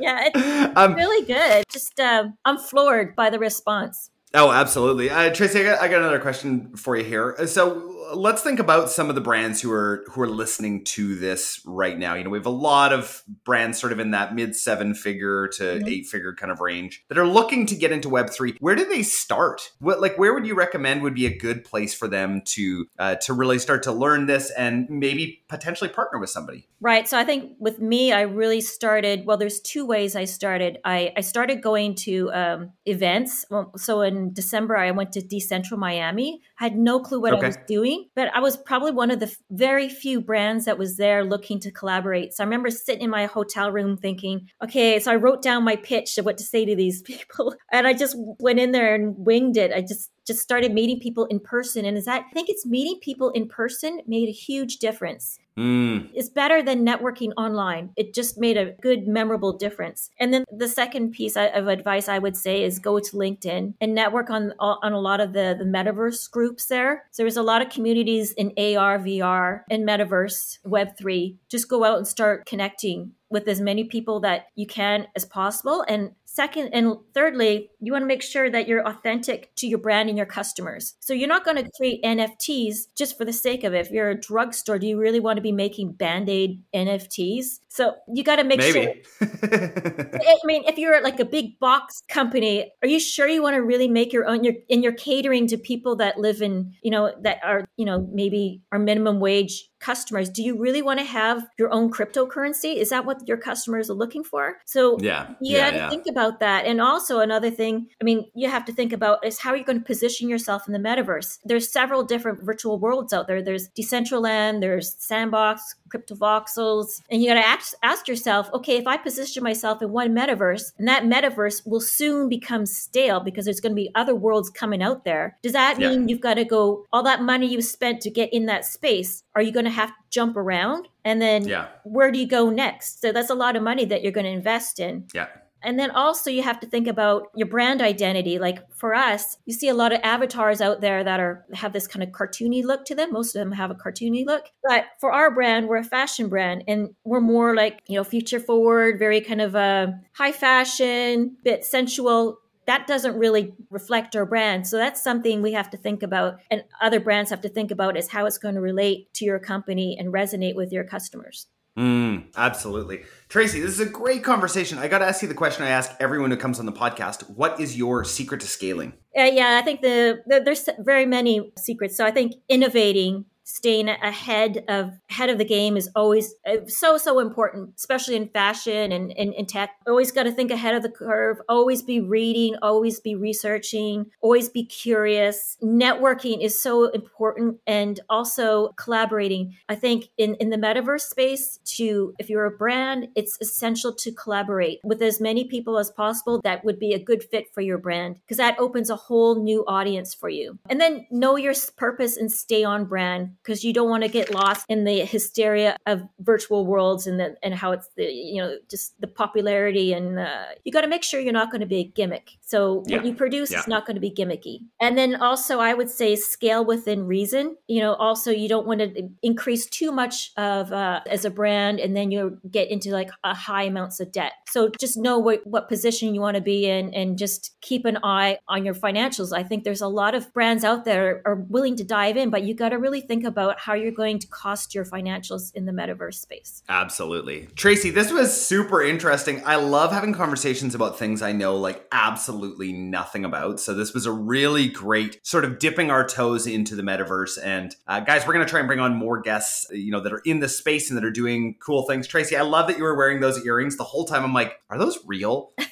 Yeah, 0.00 0.28
it's 0.34 0.76
um, 0.76 0.94
really 0.94 1.24
good. 1.24 1.64
Just 1.70 2.00
uh, 2.00 2.28
I'm 2.44 2.58
floored 2.58 3.14
by 3.14 3.30
the 3.30 3.38
response. 3.38 4.10
Oh, 4.34 4.50
absolutely. 4.50 5.08
Uh, 5.08 5.32
Tracy, 5.32 5.60
I 5.60 5.62
got, 5.62 5.80
I 5.80 5.88
got 5.88 6.00
another 6.00 6.18
question 6.18 6.76
for 6.76 6.96
you 6.96 7.04
here. 7.04 7.36
Uh, 7.38 7.46
So 7.46 7.92
let's 8.14 8.42
think 8.42 8.60
about 8.60 8.88
some 8.90 9.08
of 9.08 9.14
the 9.14 9.20
brands 9.20 9.60
who 9.60 9.72
are 9.72 10.04
who 10.10 10.20
are 10.20 10.28
listening 10.28 10.84
to 10.84 11.16
this 11.16 11.60
right 11.64 11.98
now. 11.98 12.14
You 12.14 12.22
know, 12.24 12.30
we 12.30 12.38
have 12.38 12.46
a 12.46 12.50
lot 12.50 12.92
of 12.92 13.22
brands 13.44 13.80
sort 13.80 13.92
of 13.92 13.98
in 13.98 14.12
that 14.12 14.34
mid 14.34 14.54
seven 14.54 14.94
figure 14.94 15.48
to 15.56 15.62
Mhm. 15.62 15.88
eight 15.88 16.06
figure 16.06 16.34
kind 16.34 16.52
of 16.52 16.60
range 16.60 17.04
that 17.08 17.18
are 17.18 17.26
looking 17.26 17.66
to 17.66 17.74
get 17.74 17.90
into 17.92 18.08
Web 18.08 18.30
three. 18.30 18.56
Where 18.60 18.76
do 18.76 18.84
they 18.84 19.02
start? 19.02 19.72
What 19.80 20.00
like 20.00 20.18
where 20.18 20.34
would 20.34 20.46
you 20.46 20.54
recommend 20.54 21.02
would 21.02 21.14
be 21.14 21.26
a 21.26 21.36
good 21.36 21.64
place 21.64 21.94
for 21.94 22.06
them 22.06 22.42
to 22.46 22.86
uh, 22.98 23.14
to 23.16 23.32
really 23.32 23.58
start 23.58 23.82
to 23.84 23.92
learn 23.92 24.26
this 24.26 24.50
and 24.50 24.88
maybe 24.88 25.42
potentially 25.48 25.90
partner 25.90 26.18
with 26.20 26.30
somebody? 26.30 26.68
Right. 26.80 27.08
So 27.08 27.18
I 27.18 27.24
think 27.24 27.52
with 27.58 27.80
me, 27.80 28.12
I 28.12 28.22
really 28.22 28.60
started. 28.60 29.24
Well, 29.26 29.36
there's 29.36 29.60
two 29.60 29.84
ways 29.86 30.14
I 30.14 30.26
started. 30.26 30.78
I, 30.84 31.12
I 31.16 31.22
started 31.22 31.62
going 31.62 31.94
to 31.96 32.30
um, 32.32 32.72
events. 32.84 33.44
Well, 33.50 33.72
so 33.76 34.02
in 34.02 34.15
December, 34.32 34.76
I 34.76 34.90
went 34.90 35.12
to 35.12 35.20
DCentral 35.20 35.78
Miami. 35.78 36.40
I 36.60 36.64
had 36.64 36.76
no 36.76 37.00
clue 37.00 37.20
what 37.20 37.32
Okay. 37.32 37.44
I 37.44 37.48
was 37.48 37.58
doing, 37.66 38.08
but 38.14 38.34
I 38.34 38.40
was 38.40 38.56
probably 38.56 38.92
one 38.92 39.10
of 39.10 39.20
the 39.20 39.34
very 39.50 39.88
few 39.88 40.20
brands 40.20 40.64
that 40.64 40.78
was 40.78 40.96
there 40.96 41.24
looking 41.24 41.60
to 41.60 41.70
collaborate. 41.70 42.34
So 42.34 42.42
I 42.42 42.46
remember 42.46 42.70
sitting 42.70 43.02
in 43.02 43.10
my 43.10 43.26
hotel 43.26 43.70
room 43.70 43.96
thinking, 43.96 44.48
okay, 44.62 44.98
so 45.00 45.12
I 45.12 45.16
wrote 45.16 45.42
down 45.42 45.64
my 45.64 45.76
pitch 45.76 46.18
of 46.18 46.24
what 46.24 46.38
to 46.38 46.44
say 46.44 46.64
to 46.64 46.76
these 46.76 47.02
people, 47.10 47.54
and 47.72 47.86
I 47.86 47.92
just 47.92 48.16
went 48.16 48.58
in 48.58 48.72
there 48.72 48.94
and 48.94 49.14
winged 49.18 49.56
it. 49.56 49.72
I 49.72 49.80
just 49.80 50.10
just 50.26 50.40
started 50.40 50.72
meeting 50.72 51.00
people 51.00 51.24
in 51.26 51.40
person, 51.40 51.84
and 51.84 51.96
is 51.96 52.04
that 52.06 52.24
I 52.28 52.32
think 52.32 52.48
it's 52.48 52.66
meeting 52.66 52.98
people 53.00 53.30
in 53.30 53.48
person 53.48 54.00
made 54.06 54.28
a 54.28 54.32
huge 54.32 54.78
difference 54.78 55.38
Mm, 55.58 56.10
is 56.14 56.28
better 56.28 56.62
than 56.62 56.84
networking 56.84 57.32
online. 57.38 57.90
It 57.96 58.12
just 58.12 58.36
made 58.36 58.58
a 58.58 58.72
good, 58.82 59.08
memorable 59.08 59.54
difference. 59.54 60.10
And 60.20 60.32
then 60.32 60.44
the 60.52 60.68
second 60.68 61.12
piece 61.12 61.34
of 61.34 61.68
advice 61.68 62.08
I 62.08 62.18
would 62.18 62.36
say 62.36 62.62
is 62.62 62.78
go 62.78 63.00
to 63.00 63.16
LinkedIn 63.16 63.72
and 63.80 63.94
network 63.94 64.28
on 64.28 64.52
on 64.58 64.92
a 64.92 65.00
lot 65.00 65.20
of 65.20 65.32
the 65.32 65.56
the 65.58 65.64
metaverse 65.64 66.30
groups 66.30 66.66
there. 66.66 67.04
So 67.10 67.22
there's 67.22 67.38
a 67.38 67.42
lot 67.42 67.62
of 67.62 67.70
communities 67.70 68.32
in 68.32 68.48
AR, 68.58 68.98
VR, 68.98 69.62
and 69.70 69.88
metaverse, 69.88 70.58
Web 70.64 70.98
three. 70.98 71.38
Just 71.48 71.70
go 71.70 71.84
out 71.84 71.96
and 71.96 72.06
start 72.06 72.44
connecting 72.44 73.12
with 73.30 73.48
as 73.48 73.60
many 73.60 73.84
people 73.84 74.20
that 74.20 74.46
you 74.54 74.66
can 74.66 75.06
as 75.16 75.24
possible. 75.24 75.84
And 75.88 76.12
second 76.36 76.68
and 76.72 76.96
thirdly, 77.14 77.70
you 77.80 77.92
want 77.92 78.02
to 78.02 78.06
make 78.06 78.22
sure 78.22 78.50
that 78.50 78.68
you're 78.68 78.86
authentic 78.86 79.54
to 79.56 79.66
your 79.66 79.78
brand 79.78 80.08
and 80.08 80.18
your 80.18 80.26
customers. 80.26 80.94
So 81.00 81.14
you're 81.14 81.28
not 81.28 81.44
going 81.44 81.56
to 81.56 81.70
create 81.76 82.04
NFTs 82.04 82.94
just 82.94 83.16
for 83.16 83.24
the 83.24 83.32
sake 83.32 83.64
of 83.64 83.74
it. 83.74 83.86
If 83.86 83.90
you're 83.90 84.10
a 84.10 84.20
drugstore, 84.20 84.78
do 84.78 84.86
you 84.86 84.98
really 84.98 85.20
want 85.20 85.38
to 85.38 85.42
be 85.42 85.52
making 85.52 85.92
band-aid 85.92 86.62
NFTs? 86.74 87.60
So 87.76 87.94
you 88.08 88.24
got 88.24 88.36
to 88.36 88.44
make 88.44 88.62
sure. 88.62 88.88
I 89.20 90.36
mean, 90.44 90.64
if 90.64 90.78
you're 90.78 91.02
like 91.02 91.20
a 91.20 91.26
big 91.26 91.58
box 91.58 92.02
company, 92.08 92.72
are 92.82 92.88
you 92.88 92.98
sure 92.98 93.28
you 93.28 93.42
want 93.42 93.54
to 93.54 93.62
really 93.62 93.86
make 93.86 94.14
your 94.14 94.26
own? 94.26 94.44
You're, 94.44 94.54
and 94.70 94.82
you're 94.82 94.94
catering 94.94 95.46
to 95.48 95.58
people 95.58 95.94
that 95.96 96.18
live 96.18 96.40
in, 96.40 96.72
you 96.82 96.90
know, 96.90 97.12
that 97.20 97.38
are, 97.44 97.66
you 97.76 97.84
know, 97.84 98.08
maybe 98.10 98.62
are 98.72 98.78
minimum 98.78 99.20
wage 99.20 99.68
customers. 99.78 100.30
Do 100.30 100.42
you 100.42 100.58
really 100.58 100.80
want 100.80 101.00
to 101.00 101.04
have 101.04 101.46
your 101.58 101.70
own 101.70 101.90
cryptocurrency? 101.90 102.76
Is 102.76 102.88
that 102.90 103.04
what 103.04 103.28
your 103.28 103.36
customers 103.36 103.90
are 103.90 103.94
looking 103.94 104.24
for? 104.24 104.56
So 104.64 104.98
yeah. 105.00 105.28
you 105.40 105.56
yeah, 105.56 105.66
got 105.66 105.70
to 105.70 105.76
yeah. 105.76 105.90
think 105.90 106.06
about 106.08 106.40
that. 106.40 106.64
And 106.64 106.80
also 106.80 107.20
another 107.20 107.50
thing, 107.50 107.88
I 108.00 108.04
mean, 108.04 108.24
you 108.34 108.48
have 108.48 108.64
to 108.64 108.72
think 108.72 108.92
about 108.92 109.24
is 109.24 109.38
how 109.38 109.50
are 109.50 109.56
you 109.56 109.64
going 109.64 109.78
to 109.78 109.84
position 109.84 110.28
yourself 110.28 110.66
in 110.66 110.72
the 110.72 110.78
metaverse? 110.78 111.38
There's 111.44 111.70
several 111.70 112.04
different 112.04 112.42
virtual 112.42 112.78
worlds 112.78 113.12
out 113.12 113.26
there. 113.26 113.42
There's 113.42 113.68
Decentraland, 113.78 114.60
there's 114.60 114.96
Sandbox, 114.98 115.74
Cryptovoxels, 115.94 117.02
and 117.10 117.22
you 117.22 117.28
got 117.28 117.34
to 117.34 117.46
ask, 117.66 117.76
ask 117.82 118.08
yourself, 118.08 118.48
okay, 118.52 118.76
if 118.76 118.86
I 118.86 118.96
position 118.96 119.42
myself 119.42 119.82
in 119.82 119.90
one 119.90 120.14
metaverse, 120.14 120.72
and 120.78 120.86
that 120.88 121.04
metaverse 121.04 121.66
will 121.66 121.80
soon 121.80 122.28
become 122.28 122.66
stale 122.66 123.20
because 123.20 123.44
there's 123.44 123.60
going 123.60 123.72
to 123.72 123.76
be 123.76 123.90
other 123.94 124.14
worlds 124.14 124.50
coming 124.50 124.82
out 124.82 125.04
there. 125.04 125.36
Does 125.42 125.52
that 125.52 125.78
Yeah. 125.78 125.90
mean 125.90 126.08
you've 126.08 126.20
got 126.20 126.34
to 126.34 126.44
go 126.44 126.84
all 126.92 127.02
that 127.02 127.22
money 127.22 127.46
you 127.46 127.60
spent 127.62 128.00
to 128.02 128.10
get 128.10 128.32
in 128.32 128.46
that 128.46 128.64
space? 128.64 129.22
Are 129.34 129.42
you 129.42 129.52
going 129.52 129.64
to 129.64 129.70
have 129.70 129.90
to 129.90 129.94
jump 130.10 130.36
around? 130.36 130.88
And 131.04 131.20
then 131.20 131.46
Yeah. 131.46 131.68
where 131.84 132.10
do 132.10 132.18
you 132.18 132.26
go 132.26 132.50
next? 132.50 133.00
So 133.00 133.12
that's 133.12 133.30
a 133.30 133.34
lot 133.34 133.56
of 133.56 133.62
money 133.62 133.84
that 133.86 134.02
you're 134.02 134.12
going 134.12 134.24
to 134.26 134.30
invest 134.30 134.80
in. 134.80 135.06
Yeah. 135.14 135.28
And 135.62 135.78
then 135.78 135.90
also 135.90 136.30
you 136.30 136.42
have 136.42 136.60
to 136.60 136.66
think 136.66 136.86
about 136.86 137.28
your 137.34 137.48
brand 137.48 137.80
identity. 137.80 138.38
Like 138.38 138.58
for 138.72 138.94
us, 138.94 139.36
you 139.46 139.54
see 139.54 139.68
a 139.68 139.74
lot 139.74 139.92
of 139.92 140.00
avatars 140.02 140.60
out 140.60 140.80
there 140.80 141.02
that 141.02 141.18
are 141.18 141.44
have 141.54 141.72
this 141.72 141.86
kind 141.86 142.02
of 142.02 142.10
cartoony 142.10 142.62
look 142.62 142.84
to 142.86 142.94
them. 142.94 143.12
Most 143.12 143.34
of 143.34 143.40
them 143.40 143.52
have 143.52 143.70
a 143.70 143.74
cartoony 143.74 144.24
look. 144.24 144.46
But 144.62 144.84
for 145.00 145.12
our 145.12 145.30
brand, 145.30 145.68
we're 145.68 145.78
a 145.78 145.84
fashion 145.84 146.28
brand 146.28 146.64
and 146.68 146.94
we're 147.04 147.20
more 147.20 147.54
like, 147.54 147.80
you 147.88 147.96
know, 147.96 148.04
future 148.04 148.40
forward, 148.40 148.98
very 148.98 149.20
kind 149.20 149.40
of 149.40 149.56
uh, 149.56 149.88
high 150.12 150.32
fashion, 150.32 151.36
bit 151.42 151.64
sensual. 151.64 152.38
That 152.66 152.86
doesn't 152.86 153.16
really 153.16 153.54
reflect 153.70 154.16
our 154.16 154.26
brand. 154.26 154.66
So 154.66 154.76
that's 154.76 155.02
something 155.02 155.40
we 155.40 155.52
have 155.52 155.70
to 155.70 155.76
think 155.76 156.02
about 156.02 156.40
and 156.50 156.64
other 156.80 157.00
brands 157.00 157.30
have 157.30 157.40
to 157.42 157.48
think 157.48 157.70
about 157.70 157.96
is 157.96 158.08
how 158.08 158.26
it's 158.26 158.38
going 158.38 158.56
to 158.56 158.60
relate 158.60 159.12
to 159.14 159.24
your 159.24 159.38
company 159.38 159.96
and 159.98 160.12
resonate 160.12 160.56
with 160.56 160.72
your 160.72 160.84
customers. 160.84 161.46
Mm, 161.76 162.28
absolutely. 162.36 163.02
Tracy, 163.28 163.60
this 163.60 163.72
is 163.72 163.80
a 163.80 163.86
great 163.86 164.24
conversation. 164.24 164.78
I 164.78 164.88
got 164.88 164.98
to 164.98 165.04
ask 165.04 165.20
you 165.20 165.28
the 165.28 165.34
question 165.34 165.62
I 165.64 165.68
ask 165.68 165.90
everyone 166.00 166.30
who 166.30 166.36
comes 166.38 166.58
on 166.58 166.64
the 166.64 166.72
podcast. 166.72 167.28
What 167.28 167.60
is 167.60 167.76
your 167.76 168.02
secret 168.02 168.40
to 168.40 168.46
scaling? 168.46 168.94
Uh, 169.16 169.24
yeah, 169.24 169.58
I 169.60 169.62
think 169.62 169.82
the, 169.82 170.22
the 170.26 170.40
there's 170.40 170.68
very 170.78 171.04
many 171.04 171.52
secrets. 171.58 171.96
So 171.96 172.06
I 172.06 172.12
think 172.12 172.32
innovating, 172.48 173.26
staying 173.46 173.88
ahead 173.88 174.64
of 174.68 174.92
ahead 175.08 175.30
of 175.30 175.38
the 175.38 175.44
game 175.44 175.76
is 175.76 175.88
always 175.94 176.34
uh, 176.46 176.56
so 176.66 176.98
so 176.98 177.20
important, 177.20 177.70
especially 177.76 178.16
in 178.16 178.28
fashion 178.28 178.90
and 178.90 179.12
in 179.12 179.46
tech. 179.46 179.70
Always 179.86 180.10
got 180.10 180.24
to 180.24 180.32
think 180.32 180.50
ahead 180.50 180.74
of 180.74 180.82
the 180.82 180.90
curve. 180.90 181.38
Always 181.48 181.80
be 181.80 182.00
reading. 182.00 182.56
Always 182.60 182.98
be 182.98 183.14
researching. 183.14 184.06
Always 184.20 184.48
be 184.48 184.64
curious. 184.64 185.56
Networking 185.62 186.44
is 186.44 186.60
so 186.60 186.90
important, 186.90 187.58
and 187.66 188.00
also 188.10 188.70
collaborating. 188.76 189.54
I 189.68 189.76
think 189.76 190.06
in 190.18 190.34
in 190.34 190.50
the 190.50 190.58
metaverse 190.58 191.02
space, 191.02 191.58
to 191.76 192.14
if 192.18 192.28
you're 192.28 192.46
a 192.46 192.50
brand, 192.50 193.08
it's 193.14 193.38
essential 193.40 193.94
to 193.94 194.10
collaborate 194.10 194.80
with 194.82 195.00
as 195.00 195.20
many 195.20 195.44
people 195.44 195.78
as 195.78 195.90
possible 195.90 196.40
that 196.42 196.64
would 196.64 196.80
be 196.80 196.92
a 196.92 196.98
good 196.98 197.22
fit 197.22 197.54
for 197.54 197.60
your 197.60 197.78
brand 197.78 198.16
because 198.22 198.38
that 198.38 198.58
opens 198.58 198.90
a 198.90 198.96
whole 198.96 199.40
new 199.40 199.64
audience 199.66 200.14
for 200.14 200.28
you. 200.28 200.58
And 200.68 200.80
then 200.80 201.06
know 201.12 201.36
your 201.36 201.54
purpose 201.76 202.16
and 202.16 202.30
stay 202.30 202.64
on 202.64 202.86
brand 202.86 203.35
because 203.46 203.62
you 203.62 203.72
don't 203.72 203.88
want 203.88 204.02
to 204.02 204.08
get 204.08 204.34
lost 204.34 204.66
in 204.68 204.82
the 204.82 205.04
hysteria 205.04 205.76
of 205.86 206.02
virtual 206.18 206.66
worlds 206.66 207.06
and 207.06 207.20
the, 207.20 207.36
and 207.44 207.54
how 207.54 207.70
it's 207.70 207.88
the 207.96 208.04
you 208.04 208.42
know 208.42 208.58
just 208.68 209.00
the 209.00 209.06
popularity 209.06 209.92
and 209.92 210.18
uh, 210.18 210.46
you 210.64 210.72
got 210.72 210.80
to 210.80 210.88
make 210.88 211.04
sure 211.04 211.20
you're 211.20 211.32
not 211.32 211.50
going 211.50 211.60
to 211.60 211.66
be 211.66 211.78
a 211.78 211.84
gimmick. 211.84 212.32
So 212.46 212.84
Yeah. 212.86 212.98
what 212.98 213.06
you 213.06 213.12
produce 213.12 213.50
Yeah. 213.50 213.58
is 213.58 213.66
not 213.66 213.86
going 213.86 213.96
to 213.96 214.00
be 214.00 214.10
gimmicky. 214.10 214.60
And 214.80 214.96
then 214.96 215.16
also, 215.16 215.58
I 215.58 215.74
would 215.74 215.90
say 215.90 216.14
scale 216.14 216.64
within 216.64 217.04
reason. 217.04 217.56
You 217.66 217.80
know, 217.80 217.94
also 217.94 218.30
you 218.30 218.48
don't 218.48 218.68
want 218.68 218.80
to 218.80 219.08
increase 219.20 219.66
too 219.66 219.90
much 219.90 220.30
of 220.36 220.72
uh, 220.72 221.00
as 221.08 221.24
a 221.24 221.30
brand, 221.30 221.80
and 221.80 221.96
then 221.96 222.12
you 222.12 222.38
get 222.48 222.70
into 222.70 222.90
like 222.92 223.10
a 223.24 223.34
high 223.34 223.64
amounts 223.64 223.98
of 223.98 224.12
debt. 224.12 224.32
So 224.48 224.70
just 224.80 224.96
know 224.96 225.18
what 225.18 225.44
what 225.44 225.68
position 225.68 226.14
you 226.14 226.20
want 226.20 226.36
to 226.36 226.40
be 226.40 226.66
in, 226.66 226.94
and 226.94 227.18
just 227.18 227.60
keep 227.62 227.84
an 227.84 227.98
eye 228.04 228.38
on 228.46 228.64
your 228.64 228.74
financials. 228.74 229.36
I 229.36 229.42
think 229.42 229.64
there's 229.64 229.80
a 229.80 229.88
lot 229.88 230.14
of 230.14 230.32
brands 230.32 230.62
out 230.62 230.84
there 230.84 231.22
are 231.26 231.34
willing 231.48 231.74
to 231.76 231.84
dive 231.84 232.16
in, 232.16 232.30
but 232.30 232.44
you 232.44 232.54
got 232.54 232.68
to 232.68 232.78
really 232.78 233.00
think 233.00 233.24
about 233.24 233.58
how 233.58 233.74
you're 233.74 233.90
going 233.90 234.20
to 234.20 234.26
cost 234.28 234.72
your 234.72 234.84
financials 234.84 235.52
in 235.56 235.64
the 235.66 235.72
metaverse 235.72 236.14
space. 236.14 236.62
Absolutely. 236.68 237.48
Tracy, 237.56 237.90
this 237.90 238.12
was 238.12 238.30
super 238.46 238.82
interesting. 238.84 239.42
I 239.44 239.56
love 239.56 239.90
having 239.90 240.12
conversations 240.14 240.76
about 240.76 240.96
things 240.96 241.22
I 241.22 241.32
know 241.32 241.56
like 241.56 241.84
absolutely 241.90 242.35
nothing 242.72 243.24
about. 243.24 243.60
So 243.60 243.74
this 243.74 243.94
was 243.94 244.06
a 244.06 244.12
really 244.12 244.68
great 244.68 245.18
sort 245.26 245.44
of 245.44 245.58
dipping 245.58 245.90
our 245.90 246.06
toes 246.06 246.46
into 246.46 246.74
the 246.74 246.82
metaverse. 246.82 247.38
And 247.42 247.74
uh, 247.86 248.00
guys, 248.00 248.26
we're 248.26 248.34
going 248.34 248.46
to 248.46 248.50
try 248.50 248.60
and 248.60 248.66
bring 248.66 248.80
on 248.80 248.94
more 248.94 249.20
guests, 249.20 249.66
you 249.70 249.90
know, 249.90 250.00
that 250.00 250.12
are 250.12 250.22
in 250.24 250.40
the 250.40 250.48
space 250.48 250.90
and 250.90 250.96
that 250.96 251.04
are 251.04 251.10
doing 251.10 251.56
cool 251.60 251.84
things. 251.86 252.06
Tracy, 252.06 252.36
I 252.36 252.42
love 252.42 252.68
that 252.68 252.76
you 252.76 252.84
were 252.84 252.96
wearing 252.96 253.20
those 253.20 253.44
earrings 253.44 253.76
the 253.76 253.84
whole 253.84 254.04
time. 254.04 254.24
I'm 254.24 254.34
like, 254.34 254.54
are 254.70 254.78
those 254.78 254.98
real? 255.06 255.52